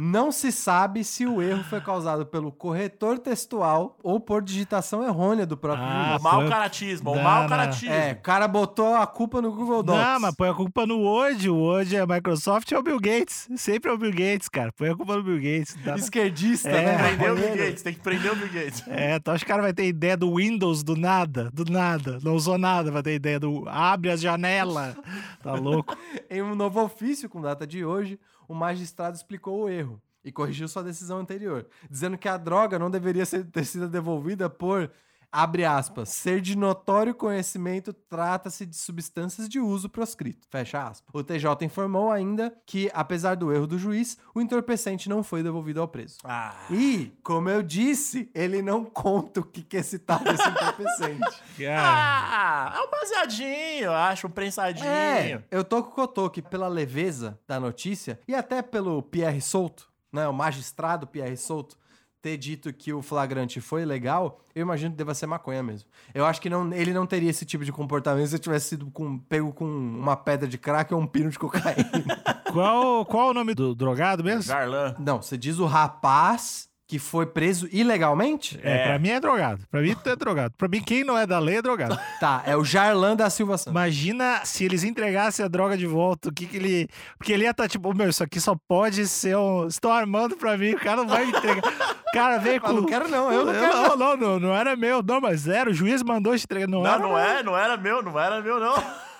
não 0.00 0.32
se 0.32 0.50
sabe 0.52 1.04
se 1.04 1.26
o 1.26 1.40
erro 1.42 1.62
foi 1.64 1.80
causado 1.80 2.24
pelo 2.26 2.50
corretor 2.52 3.18
textual 3.18 3.96
ou 4.02 4.18
por 4.20 4.42
digitação 4.42 5.04
errônea 5.04 5.46
do 5.46 5.56
próprio 5.56 5.84
Ah. 5.86 6.16
O 6.18 6.22
mau 6.22 6.40
foi- 6.40 6.48
caratismo, 6.48 7.12
o 7.12 7.22
mau 7.22 7.42
não. 7.42 7.48
caratismo. 7.48 7.92
É, 7.94 8.12
o 8.12 8.22
cara 8.22 8.46
botou 8.48 8.94
a 8.94 9.06
culpa 9.06 9.40
no 9.42 9.52
Google 9.52 9.82
Docs. 9.82 10.00
Não, 10.02 10.20
mas 10.20 10.34
põe 10.34 10.48
a 10.48 10.54
culpa 10.54 10.86
no 10.86 10.98
Word. 11.00 11.48
O 11.50 11.56
Word 11.56 11.94
é 11.96 12.00
a 12.00 12.06
Microsoft 12.06 12.70
é 12.72 12.78
o 12.78 12.82
Bill 12.82 12.98
Gates. 13.00 13.48
Sempre 13.56 13.90
é 13.90 13.94
o 13.94 13.98
Bill 13.98 14.10
Gates, 14.12 14.48
cara. 14.48 14.72
Põe 14.72 14.90
a 14.90 14.96
culpa 14.96 15.16
no 15.16 15.22
Bill 15.22 15.36
Gates. 15.36 15.76
Dá- 15.84 15.96
Esquerdista, 15.96 16.68
É. 16.68 16.84
né? 16.84 16.98
Prendeu 17.16 17.32
o 17.34 17.36
Bill. 17.36 17.56
Gates, 17.56 17.82
tem 17.82 17.94
que 17.94 18.00
prender 18.00 18.32
o 18.32 18.36
Bill 18.36 18.48
Gates. 18.48 18.82
É, 18.88 19.18
tu 19.18 19.30
acha 19.30 19.44
que 19.44 19.50
o 19.50 19.52
cara 19.52 19.62
vai 19.62 19.72
ter 19.72 19.86
ideia 19.86 20.16
do 20.16 20.36
Windows 20.36 20.82
do 20.82 20.96
nada? 20.96 21.50
Do 21.52 21.64
nada. 21.70 22.18
Não 22.22 22.34
usou 22.34 22.56
nada, 22.58 22.90
vai 22.90 23.02
ter 23.02 23.14
ideia 23.14 23.38
do 23.40 23.68
abre 23.68 24.10
as 24.10 24.20
janelas. 24.20 24.96
Tá 25.42 25.54
louco? 25.54 25.96
Em 26.30 26.42
um 26.42 26.54
novo 26.54 26.80
ofício 26.82 27.28
com 27.28 27.40
data 27.40 27.66
de 27.66 27.84
hoje, 27.84 28.18
o 28.52 28.54
magistrado 28.54 29.16
explicou 29.16 29.62
o 29.62 29.68
erro 29.68 30.00
e 30.22 30.30
corrigiu 30.30 30.68
sua 30.68 30.84
decisão 30.84 31.18
anterior, 31.18 31.66
dizendo 31.90 32.18
que 32.18 32.28
a 32.28 32.36
droga 32.36 32.78
não 32.78 32.90
deveria 32.90 33.24
ser, 33.24 33.44
ter 33.46 33.64
sido 33.64 33.88
devolvida 33.88 34.48
por, 34.48 34.90
abre 35.32 35.64
aspas, 35.64 36.10
ser 36.10 36.42
de 36.42 36.56
notório 36.56 37.14
conhecimento 37.14 37.92
trata-se 37.92 38.66
de 38.66 38.76
substâncias 38.76 39.48
de 39.48 39.58
uso 39.58 39.88
proscrito, 39.88 40.46
fecha 40.50 40.86
aspas. 40.86 41.08
O 41.12 41.24
TJ 41.24 41.64
informou 41.64 42.12
ainda 42.12 42.54
que, 42.66 42.90
apesar 42.92 43.34
do 43.34 43.50
erro 43.50 43.66
do 43.66 43.78
juiz, 43.78 44.18
o 44.34 44.40
entorpecente 44.40 45.08
não 45.08 45.22
foi 45.22 45.42
devolvido 45.42 45.80
ao 45.80 45.88
preso. 45.88 46.18
Ah, 46.22 46.54
E, 46.70 47.12
como 47.22 47.48
eu 47.48 47.62
disse, 47.62 48.30
ele 48.34 48.60
não 48.60 48.84
conta 48.84 49.40
o 49.40 49.44
que 49.44 49.62
que 49.62 49.78
é 49.78 49.82
citado 49.82 50.28
esse 50.30 50.46
entorpecente. 50.46 51.42
Ah, 51.68 52.74
é 52.76 52.80
um 52.80 52.90
baseadinho, 52.90 53.84
eu 53.84 53.92
acho, 53.92 54.26
um 54.26 54.30
prensadinho. 54.30 54.86
É, 54.86 55.42
eu 55.50 55.62
tô 55.64 55.82
com 55.82 56.02
o 56.02 56.30
que 56.30 56.42
pela 56.42 56.68
leveza 56.68 57.38
da 57.46 57.58
notícia 57.58 58.20
e 58.26 58.34
até 58.34 58.60
pelo 58.60 59.02
Pierre 59.02 59.40
Souto, 59.40 59.88
né, 60.12 60.26
o 60.28 60.32
magistrado 60.32 61.06
Pierre 61.06 61.36
Souto, 61.36 61.76
ter 62.22 62.36
dito 62.36 62.72
que 62.72 62.92
o 62.92 63.02
flagrante 63.02 63.60
foi 63.60 63.84
legal, 63.84 64.40
eu 64.54 64.62
imagino 64.62 64.92
que 64.92 64.96
deva 64.96 65.12
ser 65.12 65.26
maconha 65.26 65.62
mesmo. 65.62 65.88
Eu 66.14 66.24
acho 66.24 66.40
que 66.40 66.48
não, 66.48 66.72
ele 66.72 66.92
não 66.92 67.04
teria 67.04 67.28
esse 67.28 67.44
tipo 67.44 67.64
de 67.64 67.72
comportamento 67.72 68.28
se 68.28 68.38
tivesse 68.38 68.68
sido 68.68 68.88
com- 68.92 69.18
pego 69.18 69.52
com 69.52 69.64
uma 69.66 70.16
pedra 70.16 70.46
de 70.48 70.56
crack 70.56 70.94
ou 70.94 71.00
um 71.00 71.06
pino 71.06 71.28
de 71.28 71.38
cocaína. 71.38 71.82
qual, 72.52 73.04
qual 73.04 73.30
o 73.30 73.34
nome 73.34 73.54
do 73.54 73.74
drogado 73.74 74.22
mesmo? 74.22 74.44
Jarlan. 74.44 74.94
não, 75.00 75.20
você 75.20 75.36
diz 75.36 75.58
o 75.58 75.66
rapaz 75.66 76.68
que 76.92 76.98
foi 76.98 77.24
preso 77.24 77.66
ilegalmente? 77.72 78.60
É, 78.62 78.72
É. 78.82 78.86
pra 78.86 78.98
mim 78.98 79.08
é 79.08 79.18
drogado. 79.18 79.62
Pra 79.70 79.80
mim 79.80 79.94
tu 79.94 80.10
é 80.10 80.14
drogado. 80.14 80.52
Pra 80.58 80.68
mim, 80.68 80.82
quem 80.82 81.02
não 81.02 81.16
é 81.16 81.26
da 81.26 81.38
lei 81.38 81.56
é 81.56 81.62
drogado. 81.62 81.98
Tá, 82.20 82.42
é 82.44 82.54
o 82.54 82.62
Jarlan 82.62 83.16
da 83.16 83.30
Silva 83.30 83.56
Santos. 83.56 83.72
Imagina 83.72 84.42
se 84.44 84.62
eles 84.66 84.84
entregassem 84.84 85.42
a 85.42 85.48
droga 85.48 85.74
de 85.74 85.86
volta, 85.86 86.28
o 86.28 86.32
que 86.32 86.44
que 86.44 86.58
ele... 86.58 86.88
Porque 87.16 87.32
ele 87.32 87.44
ia 87.44 87.50
estar 87.50 87.66
tipo, 87.66 87.94
meu, 87.94 88.10
isso 88.10 88.22
aqui 88.22 88.38
só 88.38 88.54
pode 88.68 89.08
ser 89.08 89.38
um... 89.38 89.66
Estão 89.66 89.90
armando 89.90 90.36
pra 90.36 90.58
mim, 90.58 90.72
o 90.74 90.78
cara 90.78 90.96
não 90.98 91.08
vai 91.08 91.24
entregar. 91.24 91.64
O 91.64 92.12
cara 92.12 92.36
veio 92.36 92.60
com... 92.60 92.66
Ah, 92.68 92.72
não 92.74 92.84
quero 92.84 93.08
não, 93.08 93.32
eu 93.32 93.46
não 93.46 93.52
quero 93.54 93.72
não, 93.74 93.96
não, 93.96 94.16
não, 94.18 94.38
não 94.40 94.54
era 94.54 94.76
meu, 94.76 95.02
não, 95.02 95.18
mas 95.18 95.48
era, 95.48 95.70
o 95.70 95.74
juiz 95.74 96.02
mandou 96.02 96.36
te 96.36 96.44
entregar, 96.44 96.68
não, 96.68 96.82
Não, 96.82 96.90
era. 96.90 96.98
não 97.00 97.18
é, 97.18 97.42
não 97.42 97.56
era 97.56 97.76
meu, 97.78 98.02
não 98.02 98.20
era 98.20 98.42
meu, 98.42 98.60
não. 98.60 98.74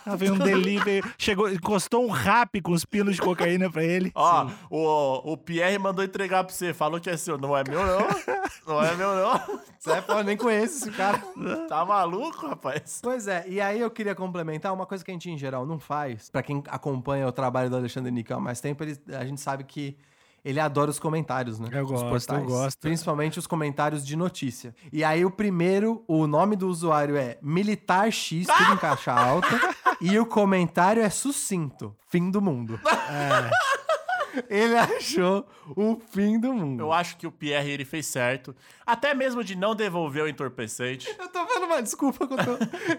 Ah, 0.04 0.16
veio 0.16 0.34
um 0.34 0.38
delivery, 0.38 1.02
chegou, 1.16 1.50
encostou 1.50 2.04
um 2.04 2.10
rap 2.10 2.60
com 2.60 2.72
os 2.72 2.84
pinos 2.84 3.14
de 3.16 3.20
cocaína 3.22 3.70
pra 3.70 3.84
ele. 3.84 4.10
Ó, 4.14 4.48
o, 4.70 5.32
o 5.32 5.36
Pierre 5.36 5.78
mandou 5.78 6.04
entregar 6.04 6.44
pra 6.44 6.52
você, 6.54 6.74
falou 6.74 7.00
que 7.00 7.08
é 7.10 7.16
seu. 7.16 7.38
Não 7.38 7.56
é 7.56 7.62
meu, 7.68 7.84
não. 7.86 8.06
Não 8.66 8.82
é 8.84 8.94
meu, 8.94 9.14
não. 9.14 9.60
Sai 9.78 10.00
fora, 10.02 10.22
nem 10.22 10.36
conheço 10.36 10.76
esse 10.88 10.90
cara. 10.96 11.18
Tá 11.68 11.84
maluco, 11.84 12.46
rapaz? 12.46 13.00
Pois 13.02 13.26
é, 13.26 13.44
e 13.48 13.60
aí 13.60 13.80
eu 13.80 13.90
queria 13.90 14.14
complementar 14.14 14.72
uma 14.72 14.86
coisa 14.86 15.04
que 15.04 15.10
a 15.10 15.14
gente 15.14 15.30
em 15.30 15.38
geral 15.38 15.66
não 15.66 15.78
faz. 15.78 16.30
Pra 16.30 16.42
quem 16.42 16.62
acompanha 16.68 17.26
o 17.26 17.32
trabalho 17.32 17.68
do 17.70 17.76
Alexandre 17.76 18.10
Níquel 18.12 18.36
há 18.36 18.40
mais 18.40 18.60
tempo, 18.60 18.82
ele- 18.84 18.98
a 19.16 19.24
gente 19.24 19.40
sabe 19.40 19.64
que 19.64 19.96
ele 20.44 20.58
adora 20.58 20.90
os 20.90 20.98
comentários, 20.98 21.58
né? 21.60 21.68
Eu 21.72 21.84
Os 21.84 21.90
gosto, 21.90 22.08
portais. 22.08 22.40
eu 22.42 22.46
gosto. 22.48 22.78
Principalmente 22.80 23.38
os 23.38 23.46
comentários 23.46 24.04
de 24.04 24.16
notícia. 24.16 24.74
E 24.92 25.04
aí 25.04 25.24
o 25.24 25.30
primeiro, 25.30 26.04
o 26.08 26.26
nome 26.26 26.56
do 26.56 26.68
usuário 26.68 27.16
é 27.16 27.38
Militar 27.40 28.10
X, 28.12 28.46
tudo 28.46 28.72
em 28.72 28.76
caixa 28.76 29.12
alta. 29.12 29.48
e 30.00 30.18
o 30.18 30.26
comentário 30.26 31.02
é 31.02 31.10
sucinto. 31.10 31.94
Fim 32.08 32.30
do 32.30 32.40
mundo. 32.42 32.80
Ele 34.48 34.74
achou 34.78 35.46
o 35.76 36.00
fim 36.10 36.40
do 36.40 36.54
mundo. 36.54 36.80
Eu 36.80 36.90
acho 36.90 37.18
que 37.18 37.26
o 37.26 37.30
Pierre 37.30 37.70
ele 37.70 37.84
fez 37.84 38.06
certo. 38.06 38.56
Até 38.86 39.12
mesmo 39.12 39.44
de 39.44 39.54
não 39.54 39.74
devolver 39.74 40.24
o 40.24 40.28
entorpecente. 40.28 41.06
Eu 41.18 41.28
tô 41.28 41.44
vendo 41.46 41.68
mais, 41.68 41.84
desculpa 41.84 42.26
que 42.26 42.32
eu 42.32 42.38
tô, 42.38 42.58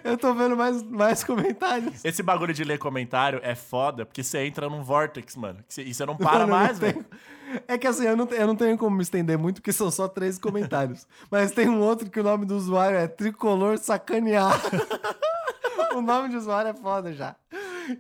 eu 0.10 0.18
tô 0.18 0.34
vendo 0.36 0.56
mais, 0.56 0.84
mais 0.84 1.24
comentários. 1.24 2.06
Esse 2.06 2.22
bagulho 2.22 2.54
de 2.54 2.64
ler 2.64 2.78
comentário 2.78 3.40
é 3.44 3.56
foda, 3.56 4.06
porque 4.06 4.22
você 4.24 4.46
entra 4.46 4.70
num 4.70 4.84
vortex, 4.84 5.36
mano. 5.36 5.60
E 5.76 5.92
você 5.94 6.06
não 6.06 6.16
para 6.16 6.46
Mano, 6.46 6.52
mais, 6.52 6.78
velho. 6.78 7.04
É 7.68 7.78
que 7.78 7.88
assim, 7.88 8.06
eu 8.06 8.16
não, 8.16 8.26
eu 8.28 8.48
não 8.48 8.56
tenho 8.56 8.78
como 8.78 8.96
me 8.96 9.04
estender 9.04 9.38
muito, 9.38 9.62
porque 9.62 9.74
são 9.74 9.90
só 9.92 10.08
três 10.08 10.38
comentários. 10.38 11.08
Mas 11.30 11.52
tem 11.52 11.70
um 11.70 11.80
outro 11.80 12.10
que 12.10 12.20
o 12.20 12.24
nome 12.24 12.46
do 12.46 12.56
usuário 12.56 12.98
é 12.98 13.08
Tricolor 13.08 13.78
Sacanear. 13.78 14.60
o 15.96 16.02
nome 16.02 16.30
de 16.30 16.38
usuário 16.38 16.72
é 16.72 16.74
foda 16.74 17.14
já. 17.14 17.36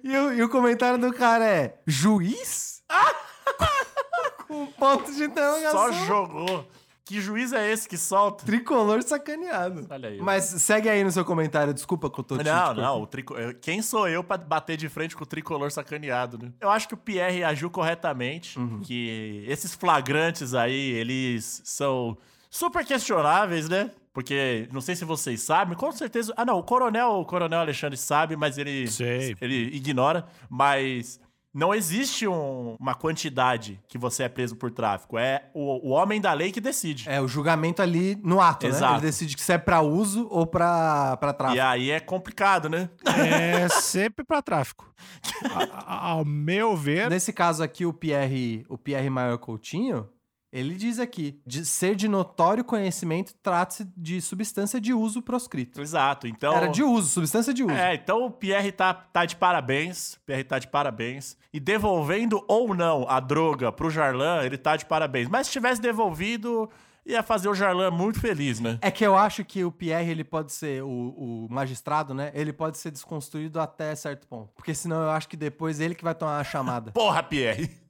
E 0.03 0.15
o, 0.15 0.33
e 0.33 0.43
o 0.43 0.49
comentário 0.49 0.97
do 0.97 1.13
cara 1.13 1.45
é 1.45 1.77
Juiz? 1.85 2.83
Com 4.47 4.65
ponto 4.67 5.11
de 5.11 5.23
interrogação. 5.23 5.71
Só 5.71 5.91
jogou. 6.05 6.67
Que 7.05 7.19
juiz 7.19 7.51
é 7.51 7.69
esse 7.69 7.87
que 7.87 7.97
solta? 7.97 8.45
Tricolor 8.45 9.03
sacaneado. 9.03 9.85
Olha 9.89 10.09
aí. 10.09 10.21
Mas 10.21 10.45
segue 10.45 10.87
aí 10.87 11.03
no 11.03 11.11
seu 11.11 11.25
comentário, 11.25 11.73
desculpa 11.73 12.09
que 12.09 12.17
eu 12.19 12.23
tô 12.23 12.37
te- 12.37 12.43
Não, 12.45 12.73
não. 12.73 13.01
O 13.01 13.07
trico... 13.07 13.35
Quem 13.61 13.81
sou 13.81 14.07
eu 14.07 14.23
pra 14.23 14.37
bater 14.37 14.77
de 14.77 14.87
frente 14.87 15.15
com 15.15 15.23
o 15.23 15.27
tricolor 15.27 15.69
sacaneado, 15.69 16.37
né? 16.41 16.51
Eu 16.61 16.69
acho 16.69 16.87
que 16.87 16.93
o 16.93 16.97
Pierre 16.97 17.43
agiu 17.43 17.69
corretamente. 17.69 18.57
Uhum. 18.57 18.79
Que 18.81 19.43
esses 19.47 19.73
flagrantes 19.73 20.53
aí, 20.53 20.91
eles 20.91 21.61
são 21.65 22.17
super 22.49 22.85
questionáveis, 22.85 23.67
né? 23.67 23.91
Porque 24.13 24.69
não 24.71 24.79
sei 24.79 24.95
se 24.95 25.03
vocês 25.03 25.41
sabem, 25.41 25.75
com 25.75 25.91
certeza. 25.91 26.33
Ah, 26.37 26.45
não, 26.45 26.59
o 26.59 26.63
coronel, 26.63 27.13
o 27.19 27.25
coronel 27.25 27.59
Alexandre 27.59 27.97
sabe, 27.97 28.35
mas 28.37 28.57
ele 28.57 28.87
Sei. 28.87 29.35
ele 29.41 29.75
ignora, 29.75 30.25
mas 30.49 31.19
não 31.53 31.73
existe 31.73 32.27
um- 32.27 32.75
uma 32.79 32.95
quantidade 32.95 33.79
que 33.87 33.97
você 33.97 34.23
é 34.23 34.29
preso 34.29 34.55
por 34.55 34.71
tráfico. 34.71 35.17
É 35.17 35.49
o, 35.53 35.89
o 35.89 35.91
homem 35.91 36.19
da 36.19 36.33
lei 36.33 36.51
que 36.51 36.59
decide. 36.61 37.07
É, 37.07 37.21
o 37.21 37.27
julgamento 37.27 37.81
ali 37.81 38.15
no 38.23 38.41
ato, 38.41 38.65
né? 38.67 38.71
Exato. 38.73 38.93
Ele 38.95 39.01
decide 39.01 39.35
que 39.35 39.41
se 39.41 39.53
é 39.53 39.57
pra 39.57 39.81
uso 39.81 40.27
ou 40.31 40.45
pra, 40.47 41.15
pra 41.17 41.29
E 41.29 41.33
tráfico. 41.33 41.61
aí 41.63 41.91
é 41.91 41.99
complicado, 41.99 42.67
né? 42.69 42.89
É 43.05 43.67
sempre 43.69 44.25
pra 44.25 44.41
tráfico. 44.41 44.91
A- 45.53 45.93
a- 45.93 46.07
ao 46.11 46.25
meu 46.25 46.75
ver, 46.77 47.09
Nesse 47.09 47.33
caso 47.33 47.61
aqui, 47.61 47.85
o 47.85 47.91
Pierre, 47.93 48.65
o 48.69 48.77
Pierre 48.77 49.09
Maior 49.09 49.37
Coutinho, 49.37 50.07
ele 50.53 50.75
diz 50.75 50.99
aqui, 50.99 51.41
de 51.47 51.65
ser 51.65 51.95
de 51.95 52.07
notório 52.07 52.63
conhecimento, 52.63 53.33
trata-se 53.41 53.91
de 53.97 54.21
substância 54.21 54.79
de 54.79 54.93
uso 54.93 55.19
proscrito. 55.19 55.81
Exato. 55.81 56.27
Então. 56.27 56.53
Era 56.53 56.67
de 56.67 56.83
uso, 56.83 57.07
substância 57.07 57.51
de 57.51 57.63
uso. 57.63 57.73
É, 57.73 57.95
então 57.95 58.23
o 58.23 58.29
Pierre 58.29 58.71
tá, 58.71 58.93
tá 58.93 59.25
de 59.25 59.35
parabéns. 59.35 60.13
O 60.13 60.19
Pierre 60.27 60.43
tá 60.43 60.59
de 60.59 60.67
parabéns. 60.67 61.35
E 61.51 61.59
devolvendo 61.59 62.45
ou 62.47 62.75
não 62.75 63.09
a 63.09 63.19
droga 63.19 63.71
pro 63.71 63.89
Jarlan, 63.89 64.43
ele 64.43 64.57
tá 64.57 64.77
de 64.77 64.85
parabéns. 64.85 65.27
Mas 65.27 65.47
se 65.47 65.53
tivesse 65.53 65.81
devolvido, 65.81 66.69
ia 67.03 67.23
fazer 67.23 67.49
o 67.49 67.55
Jarlan 67.55 67.89
muito 67.89 68.19
feliz, 68.19 68.59
né? 68.59 68.77
É 68.79 68.91
que 68.91 69.03
eu 69.03 69.17
acho 69.17 69.43
que 69.43 69.63
o 69.65 69.71
Pierre, 69.71 70.11
ele 70.11 70.23
pode 70.23 70.51
ser, 70.53 70.83
o, 70.83 70.87
o 70.87 71.47
magistrado, 71.49 72.13
né? 72.13 72.31
Ele 72.33 72.53
pode 72.53 72.77
ser 72.77 72.91
desconstruído 72.91 73.59
até 73.59 73.95
certo 73.95 74.27
ponto. 74.27 74.51
Porque 74.55 74.75
senão 74.75 75.01
eu 75.01 75.09
acho 75.09 75.27
que 75.27 75.35
depois 75.35 75.79
ele 75.79 75.95
que 75.95 76.03
vai 76.03 76.13
tomar 76.13 76.39
a 76.39 76.43
chamada. 76.43 76.91
Porra, 76.91 77.23
Pierre. 77.23 77.81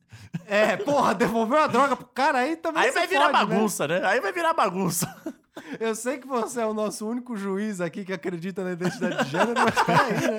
É, 0.48 0.78
porra, 0.78 1.14
devolveu 1.16 1.58
a 1.60 1.68
droga 1.68 1.96
pro 1.96 2.06
cara 2.08 2.40
aí 2.40 2.56
também 2.56 2.84
Aí 2.84 2.92
vai 2.92 3.08
virar 3.08 3.26
fode, 3.30 3.34
né? 3.34 3.46
bagunça, 3.46 3.88
né? 3.88 4.02
Aí 4.06 4.20
vai 4.20 4.32
virar 4.32 4.54
bagunça. 4.54 5.16
Eu 5.80 5.96
sei 5.96 6.18
que 6.18 6.28
você 6.28 6.62
é 6.62 6.66
o 6.66 6.74
nosso 6.74 7.08
único 7.08 7.36
juiz 7.36 7.80
aqui 7.80 8.04
que 8.04 8.14
acredita 8.14 8.64
na 8.64 8.72
identidade 8.72 9.24
de 9.24 9.30
gênero, 9.32 9.54
mas 9.56 9.84
peraí, 9.86 10.32
né? 10.32 10.38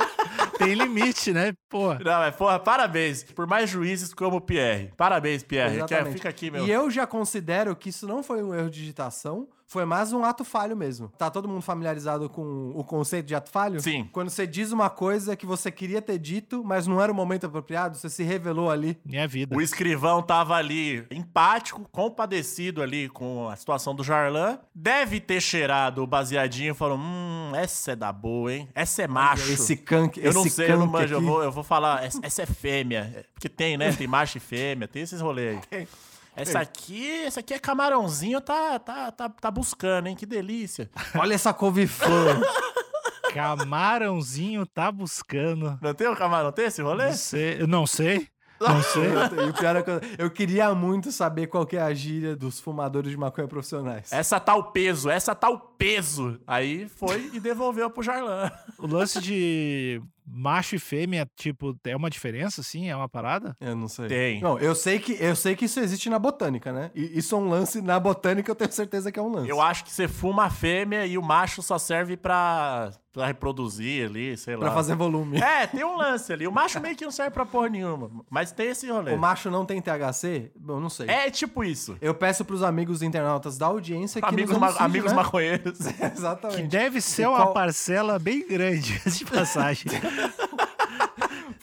Tem 0.64 0.74
limite, 0.74 1.32
né? 1.32 1.54
Pô. 1.68 1.94
Não, 1.94 2.18
mas 2.18 2.34
porra, 2.34 2.58
parabéns. 2.58 3.22
Por 3.22 3.46
mais 3.46 3.68
juízes 3.70 4.12
como 4.14 4.36
o 4.36 4.40
Pierre. 4.40 4.92
Parabéns, 4.96 5.42
Pierre. 5.42 5.76
Quer, 5.76 5.84
Exatamente. 5.84 6.14
fica 6.14 6.28
aqui, 6.28 6.50
meu. 6.50 6.66
E 6.66 6.70
eu 6.70 6.90
já 6.90 7.06
considero 7.06 7.74
que 7.76 7.88
isso 7.88 8.06
não 8.06 8.22
foi 8.22 8.42
um 8.42 8.54
erro 8.54 8.70
de 8.70 8.80
digitação, 8.80 9.48
foi 9.66 9.84
mais 9.84 10.12
um 10.12 10.22
ato 10.22 10.44
falho 10.44 10.76
mesmo. 10.76 11.08
Tá 11.18 11.30
todo 11.30 11.48
mundo 11.48 11.60
familiarizado 11.62 12.28
com 12.28 12.70
o 12.76 12.84
conceito 12.84 13.26
de 13.26 13.34
ato 13.34 13.50
falho? 13.50 13.80
Sim. 13.80 14.08
Quando 14.12 14.30
você 14.30 14.46
diz 14.46 14.70
uma 14.70 14.88
coisa 14.88 15.34
que 15.34 15.46
você 15.46 15.70
queria 15.70 16.00
ter 16.00 16.18
dito, 16.18 16.62
mas 16.64 16.86
não 16.86 17.00
era 17.00 17.10
o 17.10 17.14
momento 17.14 17.46
apropriado, 17.46 17.96
você 17.96 18.08
se 18.08 18.22
revelou 18.22 18.70
ali. 18.70 18.96
Minha 19.04 19.26
vida. 19.26 19.56
O 19.56 19.60
escrivão 19.60 20.22
tava 20.22 20.54
ali 20.54 21.04
empático, 21.10 21.84
compadecido 21.90 22.82
ali 22.82 23.08
com 23.08 23.48
a 23.48 23.56
situação 23.56 23.94
do 23.94 24.04
Jarlan. 24.04 24.58
Deve 24.72 25.18
ter 25.18 25.40
cheirado 25.40 26.02
o 26.02 26.06
baseadinho 26.06 26.72
e 26.72 26.76
falou: 26.76 26.98
Hum, 26.98 27.52
essa 27.56 27.92
é 27.92 27.96
da 27.96 28.12
boa, 28.12 28.52
hein? 28.52 28.68
Essa 28.74 29.02
é 29.02 29.08
macho. 29.08 29.50
Esse 29.50 29.76
canque, 29.76 30.20
eu 30.22 30.32
não 30.32 30.42
esse 30.42 30.50
sei, 30.54 30.70
eu 30.70 30.78
não 30.78 30.86
manjo. 30.86 31.14
Eu 31.14 31.20
vou, 31.20 31.42
eu 31.42 31.52
vou 31.52 31.64
falar, 31.64 32.04
essa, 32.04 32.20
essa 32.22 32.42
é 32.42 32.46
fêmea. 32.46 33.26
Porque 33.34 33.48
tem, 33.48 33.76
né? 33.76 33.92
Tem 33.92 34.06
macho 34.06 34.38
e 34.38 34.40
fêmea, 34.40 34.88
tem 34.88 35.02
esses 35.02 35.20
rolês 35.20 35.60
aí. 35.70 35.88
Essa 36.36 36.58
aqui, 36.60 37.22
essa 37.24 37.40
aqui 37.40 37.54
é 37.54 37.58
camarãozinho, 37.58 38.40
tá, 38.40 38.78
tá, 38.78 39.12
tá, 39.12 39.28
tá 39.28 39.50
buscando, 39.50 40.08
hein? 40.08 40.16
Que 40.16 40.26
delícia. 40.26 40.90
Olha 41.14 41.34
essa 41.34 41.52
couve-flor. 41.52 42.40
Camarãozinho 43.32 44.64
tá 44.64 44.92
buscando. 44.92 45.76
Não 45.82 45.92
tem 45.92 46.06
o 46.06 46.16
camarão? 46.16 46.52
Tem 46.52 46.66
esse 46.66 46.80
rolê? 46.80 47.06
Não 47.06 47.14
sei. 47.14 47.60
Eu 47.60 47.66
não 47.66 47.86
sei. 47.86 48.28
Não 48.60 48.82
sei. 48.82 49.10
e 49.44 49.50
o 49.50 49.52
pior 49.52 49.76
é 49.76 49.82
que 49.82 49.90
eu, 49.90 50.00
eu 50.18 50.30
queria 50.30 50.72
muito 50.74 51.10
saber 51.10 51.48
qual 51.48 51.66
que 51.66 51.76
é 51.76 51.82
a 51.82 51.92
gíria 51.92 52.36
dos 52.36 52.60
fumadores 52.60 53.10
de 53.10 53.16
maconha 53.16 53.48
profissionais. 53.48 54.12
Essa 54.12 54.38
tá 54.38 54.54
o 54.54 54.64
peso, 54.64 55.10
essa 55.10 55.34
tá 55.34 55.48
o 55.50 55.58
peso. 55.58 56.40
Aí 56.46 56.88
foi 56.88 57.30
e 57.32 57.40
devolveu 57.40 57.90
pro 57.90 58.02
Jarlan. 58.02 58.50
O 58.78 58.86
lance 58.86 59.20
de 59.20 60.00
macho 60.26 60.74
e 60.74 60.78
fêmea, 60.78 61.28
tipo, 61.36 61.76
é 61.84 61.94
uma 61.96 62.08
diferença, 62.10 62.60
assim? 62.60 62.88
É 62.90 62.96
uma 62.96 63.08
parada? 63.08 63.56
Eu 63.60 63.76
não 63.76 63.88
sei. 63.88 64.08
Tem. 64.08 64.40
Não, 64.40 64.58
eu 64.58 64.74
sei 64.74 64.98
que 64.98 65.16
eu 65.20 65.36
sei 65.36 65.54
que 65.54 65.66
isso 65.66 65.80
existe 65.80 66.08
na 66.08 66.18
botânica, 66.18 66.72
né? 66.72 66.90
E 66.94 67.18
isso 67.18 67.34
é 67.34 67.38
um 67.38 67.48
lance 67.48 67.80
na 67.82 67.98
botânica, 68.00 68.50
eu 68.50 68.54
tenho 68.54 68.72
certeza 68.72 69.10
que 69.12 69.18
é 69.18 69.22
um 69.22 69.30
lance. 69.32 69.48
Eu 69.48 69.60
acho 69.60 69.84
que 69.84 69.92
você 69.92 70.08
fuma 70.08 70.44
a 70.46 70.50
fêmea 70.50 71.06
e 71.06 71.18
o 71.18 71.22
macho 71.22 71.62
só 71.62 71.78
serve 71.78 72.16
pra, 72.16 72.90
pra 73.12 73.26
reproduzir 73.26 74.06
ali, 74.08 74.36
sei 74.36 74.54
lá. 74.56 74.60
Pra 74.62 74.70
fazer 74.72 74.94
volume. 74.96 75.38
É, 75.40 75.66
tem 75.66 75.84
um 75.84 75.96
lance 75.96 76.32
ali. 76.32 76.46
O 76.46 76.52
macho 76.52 76.80
meio 76.80 76.96
que 76.96 77.04
não 77.04 77.12
serve 77.12 77.30
pra 77.32 77.44
porra 77.44 77.68
nenhuma. 77.68 78.10
Mas 78.30 78.50
tem 78.50 78.68
esse 78.68 78.90
rolê. 78.90 79.12
O 79.12 79.18
macho 79.18 79.50
não 79.50 79.64
tem 79.66 79.80
THC? 79.80 80.50
Eu 80.66 80.80
não 80.80 80.88
sei. 80.88 81.08
É 81.08 81.30
tipo 81.30 81.62
isso. 81.62 81.96
Eu 82.00 82.14
peço 82.14 82.44
pros 82.44 82.62
amigos 82.62 83.02
internautas 83.02 83.58
da 83.58 83.66
audiência 83.66 84.20
que 84.22 84.26
Amigos, 84.28 84.56
ma- 84.56 84.74
amigos 84.78 85.12
né? 85.12 85.16
maconheiros. 85.16 85.78
Que 85.94 86.04
Exatamente. 86.04 86.68
deve 86.68 87.00
ser 87.00 87.22
E 87.22 87.26
uma 87.26 87.36
qual- 87.44 87.52
parcela 87.54 88.18
bem 88.18 88.46
grande 88.46 88.98
de 89.06 89.24
passagem. 89.24 89.86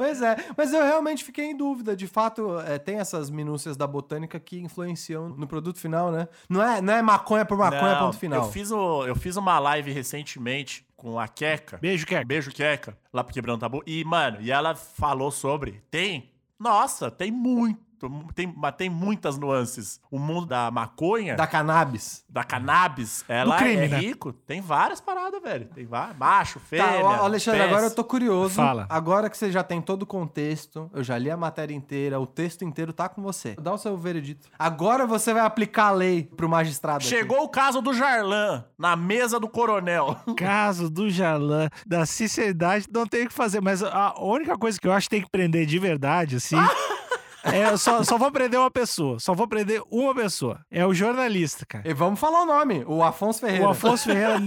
Pois 0.01 0.19
é, 0.19 0.35
mas 0.57 0.73
eu 0.73 0.81
realmente 0.81 1.23
fiquei 1.23 1.45
em 1.45 1.55
dúvida. 1.55 1.95
De 1.95 2.07
fato, 2.07 2.59
é, 2.61 2.79
tem 2.79 2.97
essas 2.97 3.29
minúcias 3.29 3.77
da 3.77 3.85
botânica 3.85 4.39
que 4.39 4.59
influenciam 4.59 5.29
no 5.29 5.45
produto 5.45 5.77
final, 5.77 6.11
né? 6.11 6.27
Não 6.49 6.59
é, 6.59 6.81
não 6.81 6.91
é 6.91 7.03
maconha 7.03 7.45
por 7.45 7.55
maconha, 7.55 7.93
Não, 7.93 8.05
ponto 8.07 8.17
final. 8.17 8.45
Eu 8.45 8.51
fiz, 8.51 8.71
o, 8.71 9.05
eu 9.05 9.15
fiz 9.15 9.35
uma 9.35 9.59
live 9.59 9.91
recentemente 9.91 10.83
com 10.97 11.19
a 11.19 11.27
Queca. 11.27 11.77
Beijo, 11.77 12.07
Kek. 12.07 12.25
Beijo, 12.25 12.49
Queca, 12.49 12.97
lá 13.13 13.23
pro 13.23 13.31
Quebrando 13.31 13.59
Tabu. 13.59 13.83
E, 13.85 14.03
mano, 14.03 14.41
e 14.41 14.51
ela 14.51 14.73
falou 14.73 15.29
sobre. 15.29 15.83
Tem. 15.91 16.31
Nossa, 16.57 17.11
tem 17.11 17.29
muito. 17.29 17.90
Tem, 18.33 18.53
tem 18.77 18.89
muitas 18.89 19.37
nuances. 19.37 19.99
O 20.09 20.17
mundo 20.19 20.45
da 20.45 20.69
maconha, 20.71 21.35
Da 21.35 21.43
da, 21.43 21.47
cannabis. 21.47 22.23
cannabis, 22.47 23.23
ela 23.27 23.57
crime, 23.57 23.85
é 23.85 23.87
né? 23.87 23.99
rico. 23.99 24.33
Tem 24.33 24.61
várias 24.61 25.01
paradas, 25.01 25.41
velho. 25.41 25.65
Tem 25.67 25.85
várias. 25.85 26.17
Macho, 26.17 26.59
fêmea. 26.59 26.85
Tá, 26.85 26.99
ó, 27.01 27.25
Alexandre, 27.25 27.59
pés. 27.61 27.71
agora 27.71 27.85
eu 27.87 27.95
tô 27.95 28.03
curioso. 28.03 28.55
Fala. 28.55 28.85
Agora 28.89 29.29
que 29.29 29.37
você 29.37 29.51
já 29.51 29.63
tem 29.63 29.81
todo 29.81 30.03
o 30.03 30.05
contexto, 30.05 30.89
eu 30.93 31.03
já 31.03 31.17
li 31.17 31.29
a 31.29 31.37
matéria 31.37 31.73
inteira, 31.73 32.19
o 32.19 32.27
texto 32.27 32.63
inteiro 32.63 32.93
tá 32.93 33.09
com 33.09 33.21
você. 33.21 33.55
Dá 33.59 33.73
o 33.73 33.77
seu 33.77 33.97
veredito. 33.97 34.47
Agora 34.57 35.05
você 35.05 35.33
vai 35.33 35.43
aplicar 35.45 35.87
a 35.87 35.91
lei 35.91 36.23
pro 36.23 36.47
magistrado. 36.49 36.97
aqui. 36.97 37.07
Chegou 37.07 37.43
o 37.43 37.49
caso 37.49 37.81
do 37.81 37.93
Jarlan 37.93 38.63
na 38.77 38.95
mesa 38.95 39.39
do 39.39 39.47
coronel. 39.47 40.15
Caso 40.37 40.89
do 40.89 41.09
Jalan, 41.09 41.69
da 41.85 42.05
sinceridade, 42.05 42.87
não 42.91 43.05
tem 43.05 43.25
o 43.25 43.27
que 43.27 43.33
fazer. 43.33 43.61
Mas 43.61 43.83
a 43.83 44.15
única 44.19 44.57
coisa 44.57 44.79
que 44.79 44.87
eu 44.87 44.91
acho 44.91 45.07
que 45.07 45.15
tem 45.17 45.21
que 45.21 45.29
prender 45.29 45.65
de 45.65 45.77
verdade, 45.77 46.35
assim. 46.37 46.55
é, 47.43 47.71
eu 47.71 47.77
só, 47.77 48.03
só 48.03 48.17
vou 48.17 48.31
prender 48.31 48.59
uma 48.59 48.71
pessoa. 48.71 49.19
Só 49.19 49.33
vou 49.33 49.47
prender 49.47 49.81
uma 49.89 50.13
pessoa. 50.13 50.63
É 50.69 50.85
o 50.85 50.93
jornalista, 50.93 51.65
cara. 51.65 51.87
E 51.87 51.93
vamos 51.93 52.19
falar 52.19 52.43
o 52.43 52.45
nome, 52.45 52.83
o 52.87 53.03
Afonso 53.03 53.39
Ferreira. 53.39 53.65
O 53.65 53.69
Afonso 53.69 54.05
Ferreira, 54.05 54.39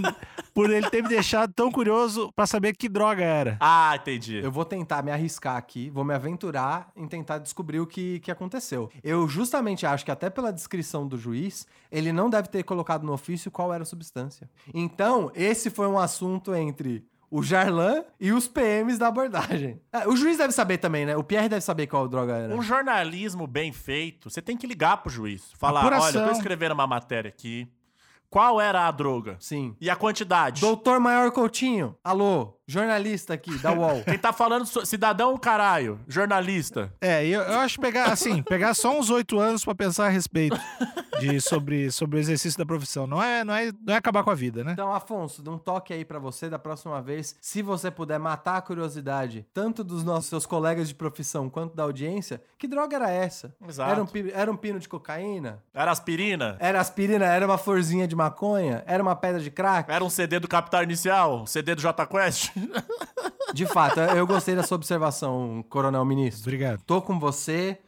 por 0.52 0.70
ele 0.70 0.88
ter 0.88 1.02
me 1.02 1.08
deixado 1.08 1.52
tão 1.52 1.70
curioso 1.70 2.30
pra 2.34 2.46
saber 2.46 2.74
que 2.76 2.88
droga 2.88 3.24
era. 3.24 3.56
Ah, 3.60 3.96
entendi. 3.96 4.36
Eu 4.36 4.52
vou 4.52 4.64
tentar 4.64 5.02
me 5.02 5.10
arriscar 5.10 5.56
aqui, 5.56 5.90
vou 5.90 6.04
me 6.04 6.14
aventurar 6.14 6.90
em 6.96 7.06
tentar 7.08 7.38
descobrir 7.38 7.80
o 7.80 7.86
que, 7.86 8.20
que 8.20 8.30
aconteceu. 8.30 8.90
Eu 9.02 9.26
justamente 9.28 9.86
acho 9.86 10.04
que 10.04 10.10
até 10.10 10.30
pela 10.30 10.52
descrição 10.52 11.06
do 11.06 11.18
juiz, 11.18 11.66
ele 11.90 12.12
não 12.12 12.30
deve 12.30 12.48
ter 12.48 12.62
colocado 12.62 13.04
no 13.04 13.12
ofício 13.12 13.50
qual 13.50 13.72
era 13.72 13.82
a 13.82 13.86
substância. 13.86 14.48
Então, 14.72 15.30
esse 15.34 15.70
foi 15.70 15.86
um 15.86 15.98
assunto 15.98 16.54
entre 16.54 17.04
o 17.36 17.42
Jarlan 17.42 18.04
e 18.20 18.30
os 18.30 18.46
PMs 18.46 18.96
da 18.96 19.08
abordagem. 19.08 19.80
Ah, 19.92 20.08
o 20.08 20.14
juiz 20.16 20.38
deve 20.38 20.52
saber 20.52 20.78
também, 20.78 21.04
né? 21.04 21.16
O 21.16 21.24
Pierre 21.24 21.48
deve 21.48 21.62
saber 21.62 21.88
qual 21.88 22.06
droga 22.06 22.32
era. 22.36 22.54
Um 22.54 22.62
jornalismo 22.62 23.44
bem 23.44 23.72
feito, 23.72 24.30
você 24.30 24.40
tem 24.40 24.56
que 24.56 24.68
ligar 24.68 24.98
pro 24.98 25.10
juiz. 25.10 25.50
Falar, 25.58 25.80
olha, 25.80 25.96
Apuração. 25.96 26.22
eu 26.22 26.28
tô 26.28 26.32
escrevendo 26.36 26.70
uma 26.74 26.86
matéria 26.86 27.28
aqui. 27.28 27.66
Qual 28.30 28.60
era 28.60 28.86
a 28.86 28.90
droga? 28.92 29.36
Sim. 29.40 29.76
E 29.80 29.90
a 29.90 29.96
quantidade? 29.96 30.60
Doutor 30.60 31.00
Maior 31.00 31.32
Coutinho, 31.32 31.96
alô, 32.04 32.53
jornalista 32.66 33.34
aqui 33.34 33.56
da 33.58 33.72
UOL. 33.72 34.02
Quem 34.04 34.18
tá 34.18 34.32
falando, 34.32 34.66
cidadão, 34.86 35.36
caralho, 35.36 36.00
jornalista. 36.08 36.92
É, 37.00 37.24
eu, 37.26 37.42
eu 37.42 37.58
acho 37.60 37.80
pegar, 37.80 38.06
assim, 38.06 38.42
pegar 38.42 38.74
só 38.74 38.98
uns 38.98 39.10
oito 39.10 39.38
anos 39.38 39.64
pra 39.64 39.74
pensar 39.74 40.06
a 40.06 40.08
respeito 40.08 40.58
de, 41.20 41.40
sobre, 41.40 41.90
sobre 41.90 42.18
o 42.18 42.20
exercício 42.20 42.58
da 42.58 42.64
profissão. 42.64 43.06
Não 43.06 43.22
é, 43.22 43.44
não, 43.44 43.54
é, 43.54 43.72
não 43.86 43.94
é 43.94 43.96
acabar 43.96 44.24
com 44.24 44.30
a 44.30 44.34
vida, 44.34 44.64
né? 44.64 44.72
Então, 44.72 44.92
Afonso, 44.92 45.42
dá 45.42 45.50
um 45.50 45.58
toque 45.58 45.92
aí 45.92 46.04
pra 46.04 46.18
você 46.18 46.48
da 46.48 46.58
próxima 46.58 47.00
vez. 47.02 47.36
Se 47.40 47.62
você 47.62 47.90
puder 47.90 48.18
matar 48.18 48.56
a 48.56 48.62
curiosidade, 48.62 49.46
tanto 49.52 49.84
dos 49.84 50.02
nossos 50.02 50.26
seus 50.30 50.46
colegas 50.46 50.88
de 50.88 50.94
profissão 50.94 51.50
quanto 51.50 51.74
da 51.74 51.82
audiência, 51.82 52.42
que 52.58 52.66
droga 52.66 52.96
era 52.96 53.10
essa? 53.10 53.54
Exato. 53.66 53.90
Era 53.90 54.02
um, 54.02 54.08
era 54.32 54.50
um 54.50 54.56
pino 54.56 54.78
de 54.78 54.88
cocaína? 54.88 55.62
Era 55.72 55.90
aspirina? 55.90 56.56
Era 56.58 56.80
aspirina? 56.80 57.26
Era 57.26 57.46
uma 57.46 57.58
florzinha 57.58 58.08
de 58.08 58.16
maconha? 58.16 58.82
Era 58.86 59.02
uma 59.02 59.14
pedra 59.14 59.40
de 59.40 59.50
crack? 59.50 59.90
Era 59.90 60.04
um 60.04 60.10
CD 60.10 60.40
do 60.40 60.48
Capital 60.48 60.82
Inicial? 60.82 61.42
Um 61.42 61.46
CD 61.46 61.74
do 61.74 61.82
J 61.82 62.06
Quest? 62.06 62.53
De 63.52 63.66
fato, 63.66 64.00
eu 64.00 64.26
gostei 64.26 64.54
da 64.56 64.62
sua 64.62 64.76
observação, 64.76 65.64
Coronel 65.68 66.04
Ministro. 66.04 66.42
Obrigado. 66.42 66.82
Tô 66.86 67.00
com 67.00 67.18
você. 67.18 67.78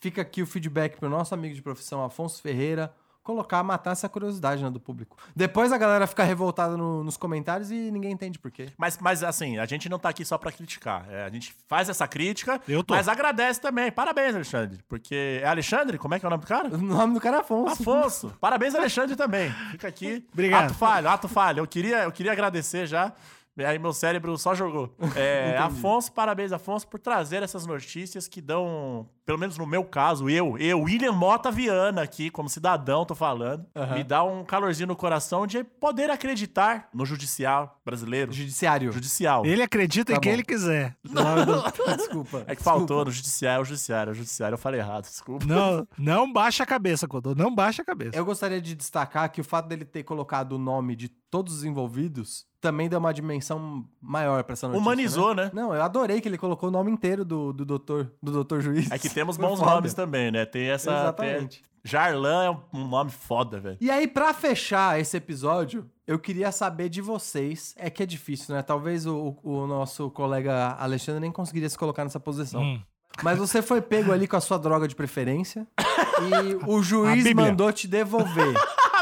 Fica 0.00 0.20
aqui 0.22 0.42
o 0.42 0.46
feedback 0.46 0.98
pro 0.98 1.08
nosso 1.08 1.32
amigo 1.34 1.54
de 1.54 1.62
profissão, 1.62 2.04
Afonso 2.04 2.42
Ferreira, 2.42 2.92
colocar, 3.22 3.62
matar 3.62 3.92
essa 3.92 4.06
curiosidade 4.06 4.62
né, 4.62 4.68
do 4.68 4.78
público. 4.78 5.16
Depois 5.34 5.72
a 5.72 5.78
galera 5.78 6.06
fica 6.06 6.22
revoltada 6.24 6.76
no- 6.76 7.02
nos 7.02 7.16
comentários 7.16 7.70
e 7.70 7.90
ninguém 7.90 8.12
entende 8.12 8.38
por 8.38 8.50
quê. 8.50 8.66
Mas, 8.76 8.98
mas 8.98 9.22
assim, 9.24 9.56
a 9.56 9.64
gente 9.64 9.88
não 9.88 9.98
tá 9.98 10.10
aqui 10.10 10.22
só 10.26 10.36
pra 10.36 10.52
criticar. 10.52 11.06
É, 11.10 11.24
a 11.24 11.30
gente 11.30 11.56
faz 11.66 11.88
essa 11.88 12.06
crítica, 12.06 12.60
Eu 12.68 12.84
tô. 12.84 12.92
mas 12.94 13.08
agradece 13.08 13.58
também. 13.62 13.90
Parabéns, 13.90 14.34
Alexandre. 14.34 14.78
Porque. 14.86 15.40
É 15.42 15.46
Alexandre? 15.48 15.96
Como 15.96 16.12
é 16.12 16.18
que 16.20 16.26
é 16.26 16.28
o 16.28 16.30
nome 16.30 16.42
do 16.42 16.46
cara? 16.46 16.68
O 16.68 16.76
nome 16.76 17.14
do 17.14 17.20
cara 17.20 17.38
é 17.38 17.40
Afonso. 17.40 17.80
Afonso. 17.80 18.36
Parabéns, 18.38 18.74
Alexandre, 18.74 19.16
também. 19.16 19.50
Fica 19.70 19.88
aqui. 19.88 20.26
Obrigado. 20.30 20.64
Ato 20.66 20.74
falho, 20.74 21.08
ato 21.08 21.28
falho. 21.28 21.60
Eu 21.60 21.66
queria, 21.66 22.02
eu 22.02 22.12
queria 22.12 22.32
agradecer 22.32 22.86
já. 22.86 23.10
Aí 23.58 23.78
meu 23.78 23.92
cérebro 23.92 24.36
só 24.36 24.54
jogou. 24.54 24.94
É. 25.14 25.56
Afonso, 25.58 26.10
parabéns, 26.12 26.50
Afonso, 26.52 26.88
por 26.88 26.98
trazer 26.98 27.42
essas 27.42 27.66
notícias 27.66 28.26
que 28.26 28.40
dão, 28.40 29.08
pelo 29.24 29.38
menos 29.38 29.56
no 29.56 29.66
meu 29.66 29.84
caso, 29.84 30.28
eu, 30.28 30.58
eu, 30.58 30.80
William 30.80 31.12
Mota 31.12 31.50
Viana 31.52 32.02
aqui, 32.02 32.30
como 32.30 32.48
cidadão, 32.48 33.04
tô 33.04 33.14
falando, 33.14 33.64
Aham. 33.76 33.94
me 33.94 34.02
dá 34.04 34.24
um 34.24 34.44
calorzinho 34.44 34.88
no 34.88 34.96
coração 34.96 35.46
de 35.46 35.62
poder 35.62 36.10
acreditar 36.10 36.88
no 36.92 37.06
judicial 37.06 37.80
brasileiro. 37.84 38.32
Judiciário. 38.32 38.90
Judicial. 38.90 39.46
Ele 39.46 39.62
acredita 39.62 40.12
Tá 40.12 40.18
em 40.18 40.20
quem 40.20 40.32
bom. 40.32 40.36
ele 40.36 40.44
quiser. 40.44 40.96
Desculpa. 41.96 42.44
É 42.46 42.56
que 42.56 42.62
faltou 42.62 43.04
no 43.04 43.10
judiciário, 43.10 43.62
o 43.62 43.64
judiciário, 43.64 44.12
o 44.12 44.14
judiciário, 44.14 44.54
eu 44.54 44.58
falei 44.58 44.80
errado, 44.80 45.04
desculpa. 45.04 45.44
Não, 45.46 45.86
não 45.96 46.32
baixa 46.32 46.62
a 46.62 46.66
cabeça, 46.66 47.06
Codô. 47.06 47.34
Não 47.34 47.54
baixa 47.54 47.82
a 47.82 47.84
cabeça. 47.84 48.16
Eu 48.16 48.24
gostaria 48.24 48.60
de 48.60 48.74
destacar 48.74 49.30
que 49.30 49.40
o 49.40 49.44
fato 49.44 49.68
dele 49.68 49.84
ter 49.84 50.02
colocado 50.02 50.52
o 50.52 50.58
nome 50.58 50.96
de 50.96 51.08
todos 51.34 51.52
os 51.52 51.64
envolvidos 51.64 52.46
também 52.60 52.88
deu 52.88 53.00
uma 53.00 53.12
dimensão 53.12 53.84
maior 54.00 54.44
pra 54.44 54.52
essa 54.52 54.68
notícia. 54.68 54.80
Humanizou, 54.80 55.34
né? 55.34 55.50
Não, 55.52 55.74
eu 55.74 55.82
adorei 55.82 56.20
que 56.20 56.28
ele 56.28 56.38
colocou 56.38 56.68
o 56.68 56.72
nome 56.72 56.92
inteiro 56.92 57.24
do, 57.24 57.52
do 57.52 57.64
doutor, 57.64 58.12
do 58.22 58.30
doutor 58.30 58.60
juiz. 58.60 58.88
É 58.88 58.96
que 59.00 59.10
temos 59.10 59.36
bons 59.36 59.58
foda. 59.58 59.72
nomes 59.72 59.92
também, 59.94 60.30
né? 60.30 60.46
Tem 60.46 60.68
essa. 60.70 60.92
Exatamente. 60.92 61.60
tem- 61.60 61.70
Jarlan 61.82 62.44
é 62.44 62.50
um- 62.76 62.86
nome 62.86 63.10
foda, 63.10 63.58
velho. 63.58 63.76
E 63.80 63.90
aí, 63.90 64.06
pra 64.06 64.32
fechar 64.32 65.00
esse 65.00 65.16
episódio, 65.16 65.90
eu 66.06 66.20
queria 66.20 66.52
saber 66.52 66.88
de 66.88 67.02
vocês. 67.02 67.74
É 67.76 67.90
que 67.90 68.00
é 68.04 68.06
difícil, 68.06 68.54
né? 68.54 68.62
Talvez 68.62 69.06
o, 69.06 69.36
o 69.42 69.66
nosso 69.66 70.08
colega 70.10 70.76
Alexandre 70.78 71.20
nem 71.20 71.32
conseguiria 71.32 71.68
se 71.68 71.76
colocar 71.76 72.04
nessa 72.04 72.20
posição. 72.20 72.62
Hum. 72.62 72.80
Mas 73.24 73.38
você 73.38 73.60
foi 73.60 73.80
pego 73.82 74.12
ali 74.12 74.28
com 74.28 74.36
a 74.36 74.40
sua 74.40 74.58
droga 74.58 74.86
de 74.86 74.94
preferência 74.94 75.66
e 76.22 76.70
o 76.70 76.80
juiz 76.80 77.34
mandou 77.34 77.72
te 77.72 77.88
devolver. 77.88 78.54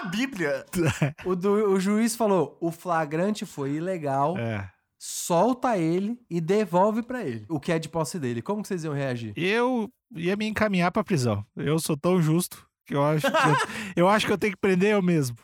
A 0.02 0.06
Bíblia! 0.06 0.64
O, 1.24 1.34
du- 1.36 1.70
o 1.72 1.78
juiz 1.80 2.14
falou: 2.16 2.56
o 2.60 2.70
flagrante 2.72 3.46
foi 3.46 3.72
ilegal, 3.74 4.36
É. 4.38 4.68
solta 4.98 5.76
ele 5.78 6.18
e 6.30 6.40
devolve 6.40 7.02
pra 7.02 7.22
ele 7.24 7.44
o 7.48 7.58
que 7.60 7.72
é 7.72 7.78
de 7.78 7.88
posse 7.88 8.18
dele. 8.18 8.42
Como 8.42 8.62
que 8.62 8.68
vocês 8.68 8.84
iam 8.84 8.94
reagir? 8.94 9.32
Eu 9.36 9.88
ia 10.14 10.36
me 10.36 10.46
encaminhar 10.46 10.90
pra 10.90 11.04
prisão. 11.04 11.44
Eu 11.56 11.78
sou 11.78 11.96
tão 11.96 12.20
justo 12.20 12.66
que 12.86 12.94
eu 12.94 13.04
acho 13.04 13.30
que 13.30 13.36
eu, 13.36 13.56
eu 14.04 14.08
acho 14.08 14.26
que 14.26 14.32
eu 14.32 14.38
tenho 14.38 14.52
que 14.54 14.60
prender 14.60 14.92
eu 14.92 15.02
mesmo. 15.02 15.36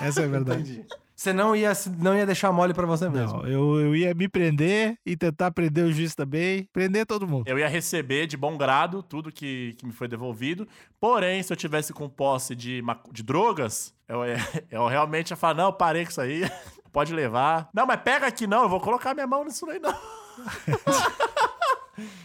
Essa 0.00 0.22
é 0.22 0.24
a 0.24 0.28
verdade. 0.28 0.84
Você 1.16 1.32
não 1.32 1.56
ia, 1.56 1.72
não 1.98 2.14
ia 2.14 2.26
deixar 2.26 2.52
mole 2.52 2.74
pra 2.74 2.84
você 2.84 3.08
mesmo. 3.08 3.38
Não, 3.42 3.48
eu, 3.48 3.80
eu 3.80 3.96
ia 3.96 4.12
me 4.12 4.28
prender 4.28 4.98
e 5.04 5.16
tentar 5.16 5.50
prender 5.50 5.84
o 5.86 5.90
juiz 5.92 6.14
também. 6.14 6.68
Prender 6.74 7.06
todo 7.06 7.26
mundo. 7.26 7.48
Eu 7.48 7.58
ia 7.58 7.66
receber 7.68 8.26
de 8.26 8.36
bom 8.36 8.54
grado 8.58 9.02
tudo 9.02 9.32
que, 9.32 9.74
que 9.78 9.86
me 9.86 9.92
foi 9.92 10.08
devolvido. 10.08 10.68
Porém, 11.00 11.42
se 11.42 11.50
eu 11.50 11.56
tivesse 11.56 11.94
com 11.94 12.06
posse 12.06 12.54
de, 12.54 12.82
de 13.10 13.22
drogas, 13.22 13.94
eu, 14.06 14.26
ia- 14.26 14.36
eu 14.70 14.86
realmente 14.86 15.30
ia 15.30 15.36
falar: 15.36 15.54
não, 15.54 15.72
parei 15.72 16.04
com 16.04 16.10
isso 16.10 16.20
aí, 16.20 16.42
pode 16.92 17.14
levar. 17.14 17.70
Não, 17.72 17.86
mas 17.86 17.98
pega 18.02 18.26
aqui 18.26 18.46
não, 18.46 18.64
eu 18.64 18.68
vou 18.68 18.80
colocar 18.80 19.14
minha 19.14 19.26
mão 19.26 19.42
nisso 19.42 19.64
aí 19.70 19.78
não. 19.78 19.94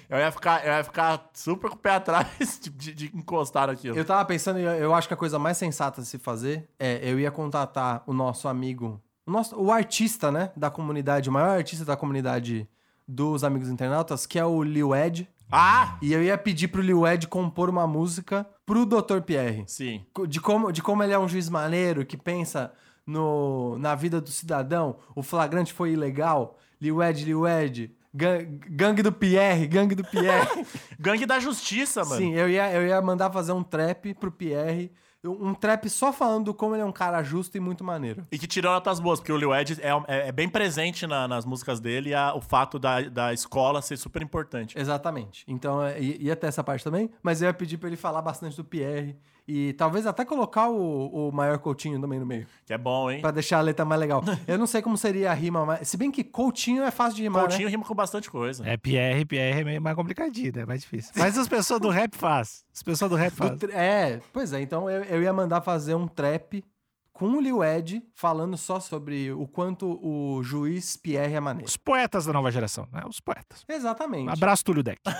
eu, 0.09 0.17
ia 0.17 0.31
ficar, 0.31 0.65
eu 0.65 0.71
ia 0.73 0.83
ficar 0.83 1.29
super 1.33 1.69
com 1.69 1.75
o 1.75 1.79
pé 1.79 1.91
atrás 1.95 2.59
de, 2.61 2.69
de- 2.69 2.93
de 2.93 3.05
encostar 3.17 3.67
naquilo. 3.67 3.97
Eu 3.97 4.05
tava 4.05 4.23
pensando, 4.25 4.59
eu, 4.59 4.93
acho 4.93 5.07
que 5.07 5.13
a 5.13 5.17
coisa 5.17 5.37
mais 5.39 5.57
sensata 5.57 6.01
a 6.01 6.03
se 6.03 6.17
fazer 6.17 6.67
é 6.79 6.99
eu 7.09 7.19
ia 7.19 7.31
contatar 7.31 8.03
o 8.05 8.13
nosso 8.13 8.47
amigo, 8.47 9.01
o, 9.25 9.31
nosso, 9.31 9.55
o 9.59 9.71
artista, 9.71 10.31
né, 10.31 10.51
da 10.55 10.69
comunidade, 10.69 11.29
o 11.29 11.31
maior 11.31 11.57
artista 11.57 11.85
da 11.85 11.95
comunidade 11.97 12.67
dos 13.07 13.43
Amigos 13.43 13.69
Internautas, 13.69 14.25
que 14.25 14.39
é 14.39 14.45
o 14.45 14.63
Lil 14.63 14.95
Ed. 14.95 15.27
Ah! 15.51 15.97
E 16.01 16.13
eu 16.13 16.23
ia 16.23 16.37
pedir 16.37 16.69
pro 16.69 16.81
Lil 16.81 17.05
Ed 17.05 17.27
compor 17.27 17.69
uma 17.69 17.85
música 17.85 18.47
pro 18.65 18.85
Dr. 18.85 19.19
Pierre. 19.25 19.65
Sim. 19.67 20.05
De 20.27 20.39
como, 20.39 20.71
de 20.71 20.81
como 20.81 21.03
ele 21.03 21.11
é 21.11 21.19
um 21.19 21.27
juiz 21.27 21.49
maneiro 21.49 22.05
que 22.05 22.15
pensa 22.15 22.71
no, 23.05 23.77
na 23.77 23.93
vida 23.93 24.21
do 24.21 24.29
cidadão. 24.29 24.95
O 25.13 25.21
flagrante 25.21 25.73
foi 25.73 25.91
ilegal. 25.91 26.57
Lil 26.79 27.03
Ed, 27.03 27.25
Lil 27.25 27.45
Ed. 27.45 27.93
Gan- 28.13 28.45
Gangue 28.69 29.01
do 29.01 29.11
Pierre, 29.11 29.67
gangue 29.67 29.95
do 29.95 30.03
Pierre. 30.03 30.65
Gangue 30.99 31.25
da 31.25 31.39
Justiça, 31.39 32.03
mano. 32.03 32.17
Sim, 32.17 32.33
eu 32.33 32.49
ia, 32.49 32.71
eu 32.73 32.85
ia 32.85 33.01
mandar 33.01 33.31
fazer 33.31 33.53
um 33.53 33.63
trap 33.63 34.13
pro 34.15 34.31
Pierre. 34.31 34.91
Um 35.23 35.53
trap 35.53 35.87
só 35.87 36.11
falando 36.11 36.51
como 36.51 36.73
ele 36.75 36.81
é 36.81 36.85
um 36.85 36.91
cara 36.91 37.21
justo 37.21 37.55
e 37.55 37.59
muito 37.59 37.83
maneiro. 37.83 38.25
E 38.31 38.39
que 38.39 38.47
tirou 38.47 38.73
notas 38.73 38.99
boas, 38.99 39.19
porque 39.19 39.31
o 39.31 39.37
Lil 39.37 39.53
Ed 39.53 39.77
é, 39.79 39.89
é- 40.07 40.27
é 40.29 40.31
bem 40.31 40.49
presente 40.49 41.05
na- 41.05 41.27
nas 41.27 41.45
músicas 41.45 41.79
dele 41.79 42.11
a- 42.11 42.33
o 42.33 42.41
fato 42.41 42.79
da, 42.79 43.01
da 43.01 43.31
escola 43.31 43.83
ser 43.83 43.97
super 43.97 44.21
importante. 44.23 44.77
Exatamente. 44.79 45.43
Então 45.47 45.81
é, 45.83 45.99
ia 46.01 46.35
ter 46.35 46.47
essa 46.47 46.63
parte 46.63 46.83
também, 46.83 47.07
mas 47.21 47.39
eu 47.41 47.47
ia 47.47 47.53
pedir 47.53 47.77
pra 47.77 47.87
ele 47.87 47.97
falar 47.97 48.21
bastante 48.23 48.57
do 48.57 48.65
Pierre. 48.65 49.15
E 49.53 49.73
talvez 49.73 50.07
até 50.07 50.23
colocar 50.23 50.69
o, 50.69 51.27
o 51.27 51.31
maior 51.33 51.57
Coutinho 51.59 51.99
também 51.99 52.17
no 52.19 52.25
meio. 52.25 52.47
Que 52.65 52.73
é 52.73 52.77
bom, 52.77 53.11
hein? 53.11 53.19
Pra 53.19 53.31
deixar 53.31 53.57
a 53.57 53.61
letra 53.61 53.83
mais 53.83 53.99
legal. 53.99 54.23
Eu 54.47 54.57
não 54.57 54.65
sei 54.65 54.81
como 54.81 54.97
seria 54.97 55.29
a 55.29 55.33
rima, 55.33 55.65
mas. 55.65 55.89
Se 55.89 55.97
bem 55.97 56.09
que 56.09 56.23
Coutinho 56.23 56.83
é 56.83 56.91
fácil 56.91 57.17
de 57.17 57.23
rimar. 57.23 57.41
Coutinho 57.43 57.65
Né? 57.65 57.71
rima 57.71 57.83
com 57.83 57.93
bastante 57.93 58.29
coisa. 58.31 58.65
É 58.65 58.77
PR, 58.77 59.25
PR 59.27 59.35
é 59.59 59.63
meio 59.65 59.81
mais 59.81 59.95
complicadinho, 59.95 60.53
né? 60.55 60.65
Mais 60.65 60.81
difícil. 60.81 61.11
Mas 61.17 61.37
as 61.37 61.49
pessoas 61.49 61.81
do 61.81 61.89
rap 61.89 62.15
faz. 62.15 62.63
As 62.73 62.81
pessoas 62.81 63.11
do 63.11 63.17
rap 63.17 63.33
faz. 63.33 63.61
É, 63.73 64.21
pois 64.31 64.53
é. 64.53 64.61
Então 64.61 64.89
eu, 64.89 65.03
eu 65.03 65.21
ia 65.21 65.33
mandar 65.33 65.59
fazer 65.59 65.95
um 65.95 66.07
trap 66.07 66.63
com 67.11 67.25
o 67.27 67.41
Lil 67.41 67.61
Ed 67.63 68.01
falando 68.15 68.57
só 68.57 68.79
sobre 68.79 69.31
o 69.33 69.45
quanto 69.47 69.99
o 70.01 70.41
juiz 70.41 70.95
Pierre 70.95 71.33
é 71.35 71.39
maneiro. 71.41 71.67
Os 71.67 71.75
poetas 71.77 72.25
da 72.25 72.31
nova 72.33 72.49
geração, 72.49 72.87
né? 72.91 73.03
Os 73.05 73.19
poetas. 73.19 73.65
Exatamente. 73.67 74.29
Abraço, 74.31 74.63
Túlio 74.63 74.81
Deck. 74.81 75.01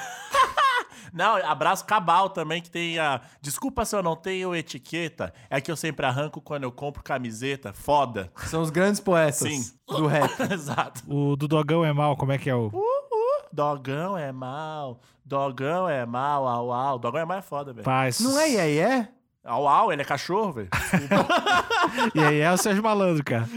Não, 1.14 1.36
abraço 1.46 1.86
Cabal 1.86 2.30
também, 2.30 2.62
que 2.62 2.70
tem 2.70 2.98
a. 3.00 3.22
Desculpa 3.42 3.84
se 3.86 3.96
eu 3.96 4.02
não 4.04 4.16
tenho 4.16 4.56
etiqueta, 4.56 5.34
é 5.50 5.60
que 5.60 5.72
eu 5.72 5.76
sempre 5.76 6.06
arranco 6.06 6.40
quando 6.42 6.64
eu 6.64 6.72
compro 6.72 7.04
camiseta. 7.04 7.74
Foda. 7.74 8.32
São 8.48 8.62
os 8.62 8.70
grandes 8.70 9.00
poetas 9.02 9.38
Sim. 9.38 9.62
do 9.88 10.08
rap. 10.08 10.30
Exato. 10.52 11.02
O 11.08 11.36
do 11.36 11.48
Dogão 11.48 11.84
é 11.84 11.92
mal, 11.92 12.16
como 12.16 12.32
é 12.32 12.38
que 12.38 12.50
é 12.50 12.56
o. 12.56 12.72
Dogão 13.52 14.18
é 14.18 14.32
mal. 14.32 15.00
Dogão 15.26 15.88
é 15.90 16.06
mal, 16.06 16.48
au 16.48 16.72
au. 16.72 16.98
Dogão 17.00 17.22
é 17.22 17.26
mal 17.26 17.38
é 17.38 17.42
foda, 17.42 17.74
velho. 17.74 17.84
Paz. 17.84 18.20
Não 18.22 18.40
é 18.40 18.50
e 18.52 18.60
aí 18.60 18.78
é? 18.80 19.10
Au 19.44 19.68
au, 19.68 19.92
ele 19.92 20.02
é 20.02 20.06
cachorro, 20.06 20.54
velho. 20.54 20.70
E 22.16 22.20
aí 22.20 22.40
é 22.40 22.52
o 22.52 22.58
Sérgio 22.58 22.82
Malandro, 22.84 23.24
cara. 23.24 23.48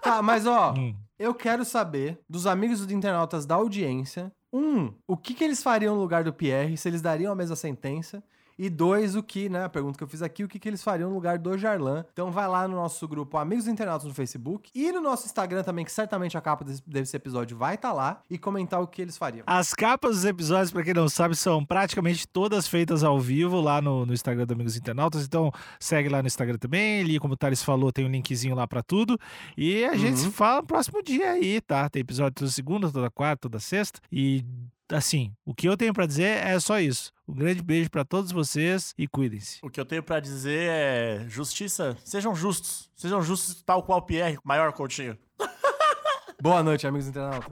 Tá, 0.00 0.22
mas 0.22 0.46
ó, 0.46 0.72
Hum. 0.72 0.94
eu 1.18 1.34
quero 1.34 1.64
saber 1.64 2.18
dos 2.28 2.46
amigos 2.46 2.80
dos 2.80 2.90
internautas 2.90 3.44
da 3.46 3.56
audiência. 3.56 4.32
Um, 4.54 4.94
o 5.04 5.16
que, 5.16 5.34
que 5.34 5.42
eles 5.42 5.64
fariam 5.64 5.96
no 5.96 6.00
lugar 6.00 6.22
do 6.22 6.32
Pierre, 6.32 6.76
se 6.76 6.88
eles 6.88 7.02
dariam 7.02 7.32
a 7.32 7.34
mesma 7.34 7.56
sentença. 7.56 8.22
E 8.58 8.70
dois, 8.70 9.16
o 9.16 9.22
que, 9.22 9.48
né? 9.48 9.64
A 9.64 9.68
pergunta 9.68 9.98
que 9.98 10.04
eu 10.04 10.08
fiz 10.08 10.22
aqui, 10.22 10.44
o 10.44 10.48
que, 10.48 10.58
que 10.58 10.68
eles 10.68 10.82
fariam 10.82 11.08
no 11.08 11.14
lugar 11.14 11.38
do 11.38 11.56
Jarlan. 11.58 12.04
Então 12.12 12.30
vai 12.30 12.46
lá 12.46 12.66
no 12.68 12.76
nosso 12.76 13.06
grupo 13.08 13.36
Amigos 13.36 13.66
Internautas 13.66 14.06
no 14.06 14.14
Facebook 14.14 14.70
e 14.74 14.92
no 14.92 15.00
nosso 15.00 15.26
Instagram 15.26 15.62
também, 15.62 15.84
que 15.84 15.92
certamente 15.92 16.36
a 16.36 16.40
capa 16.40 16.64
desse, 16.64 16.82
desse 16.86 17.16
episódio 17.16 17.56
vai 17.56 17.74
estar 17.74 17.92
lá, 17.92 18.22
e 18.30 18.38
comentar 18.38 18.80
o 18.80 18.86
que 18.86 19.02
eles 19.02 19.16
fariam. 19.16 19.44
As 19.46 19.74
capas 19.74 20.16
dos 20.16 20.24
episódios, 20.24 20.70
pra 20.70 20.82
quem 20.82 20.94
não 20.94 21.08
sabe, 21.08 21.34
são 21.34 21.64
praticamente 21.64 22.26
todas 22.26 22.66
feitas 22.66 23.02
ao 23.02 23.18
vivo 23.18 23.60
lá 23.60 23.80
no, 23.80 24.06
no 24.06 24.12
Instagram 24.12 24.46
do 24.46 24.54
Amigos 24.54 24.76
Internautas. 24.76 25.24
Então 25.24 25.52
segue 25.78 26.08
lá 26.08 26.22
no 26.22 26.26
Instagram 26.26 26.58
também. 26.58 27.00
Ali, 27.00 27.18
como 27.18 27.34
o 27.34 27.36
Thales 27.36 27.62
falou, 27.62 27.92
tem 27.92 28.04
um 28.04 28.10
linkzinho 28.10 28.54
lá 28.54 28.66
pra 28.66 28.82
tudo. 28.82 29.18
E 29.56 29.84
a 29.84 29.96
gente 29.96 30.18
se 30.18 30.30
fala 30.30 30.60
no 30.60 30.66
próximo 30.66 31.02
dia 31.02 31.32
aí, 31.32 31.60
tá? 31.60 31.88
Tem 31.88 32.00
episódio 32.00 32.34
toda 32.34 32.50
segunda, 32.50 32.90
toda 32.90 33.10
quarta, 33.10 33.42
toda 33.42 33.58
sexta. 33.58 34.00
E 34.10 34.44
assim, 34.92 35.32
o 35.44 35.54
que 35.54 35.68
eu 35.68 35.76
tenho 35.76 35.92
pra 35.94 36.06
dizer 36.06 36.44
é 36.46 36.58
só 36.60 36.80
isso. 36.80 37.12
Um 37.26 37.34
grande 37.34 37.62
beijo 37.62 37.90
pra 37.90 38.04
todos 38.04 38.30
vocês 38.32 38.92
e 38.98 39.08
cuidem-se. 39.08 39.58
O 39.62 39.70
que 39.70 39.80
eu 39.80 39.84
tenho 39.84 40.02
pra 40.02 40.20
dizer 40.20 40.68
é: 40.70 41.26
justiça, 41.28 41.96
sejam 42.04 42.34
justos. 42.34 42.90
Sejam 42.94 43.22
justos, 43.22 43.62
tal 43.62 43.82
qual 43.82 44.02
Pierre, 44.02 44.38
maior 44.44 44.72
Coutinho. 44.72 45.18
Boa 46.40 46.62
noite, 46.62 46.86
amigos 46.86 47.08
internautas. 47.08 47.48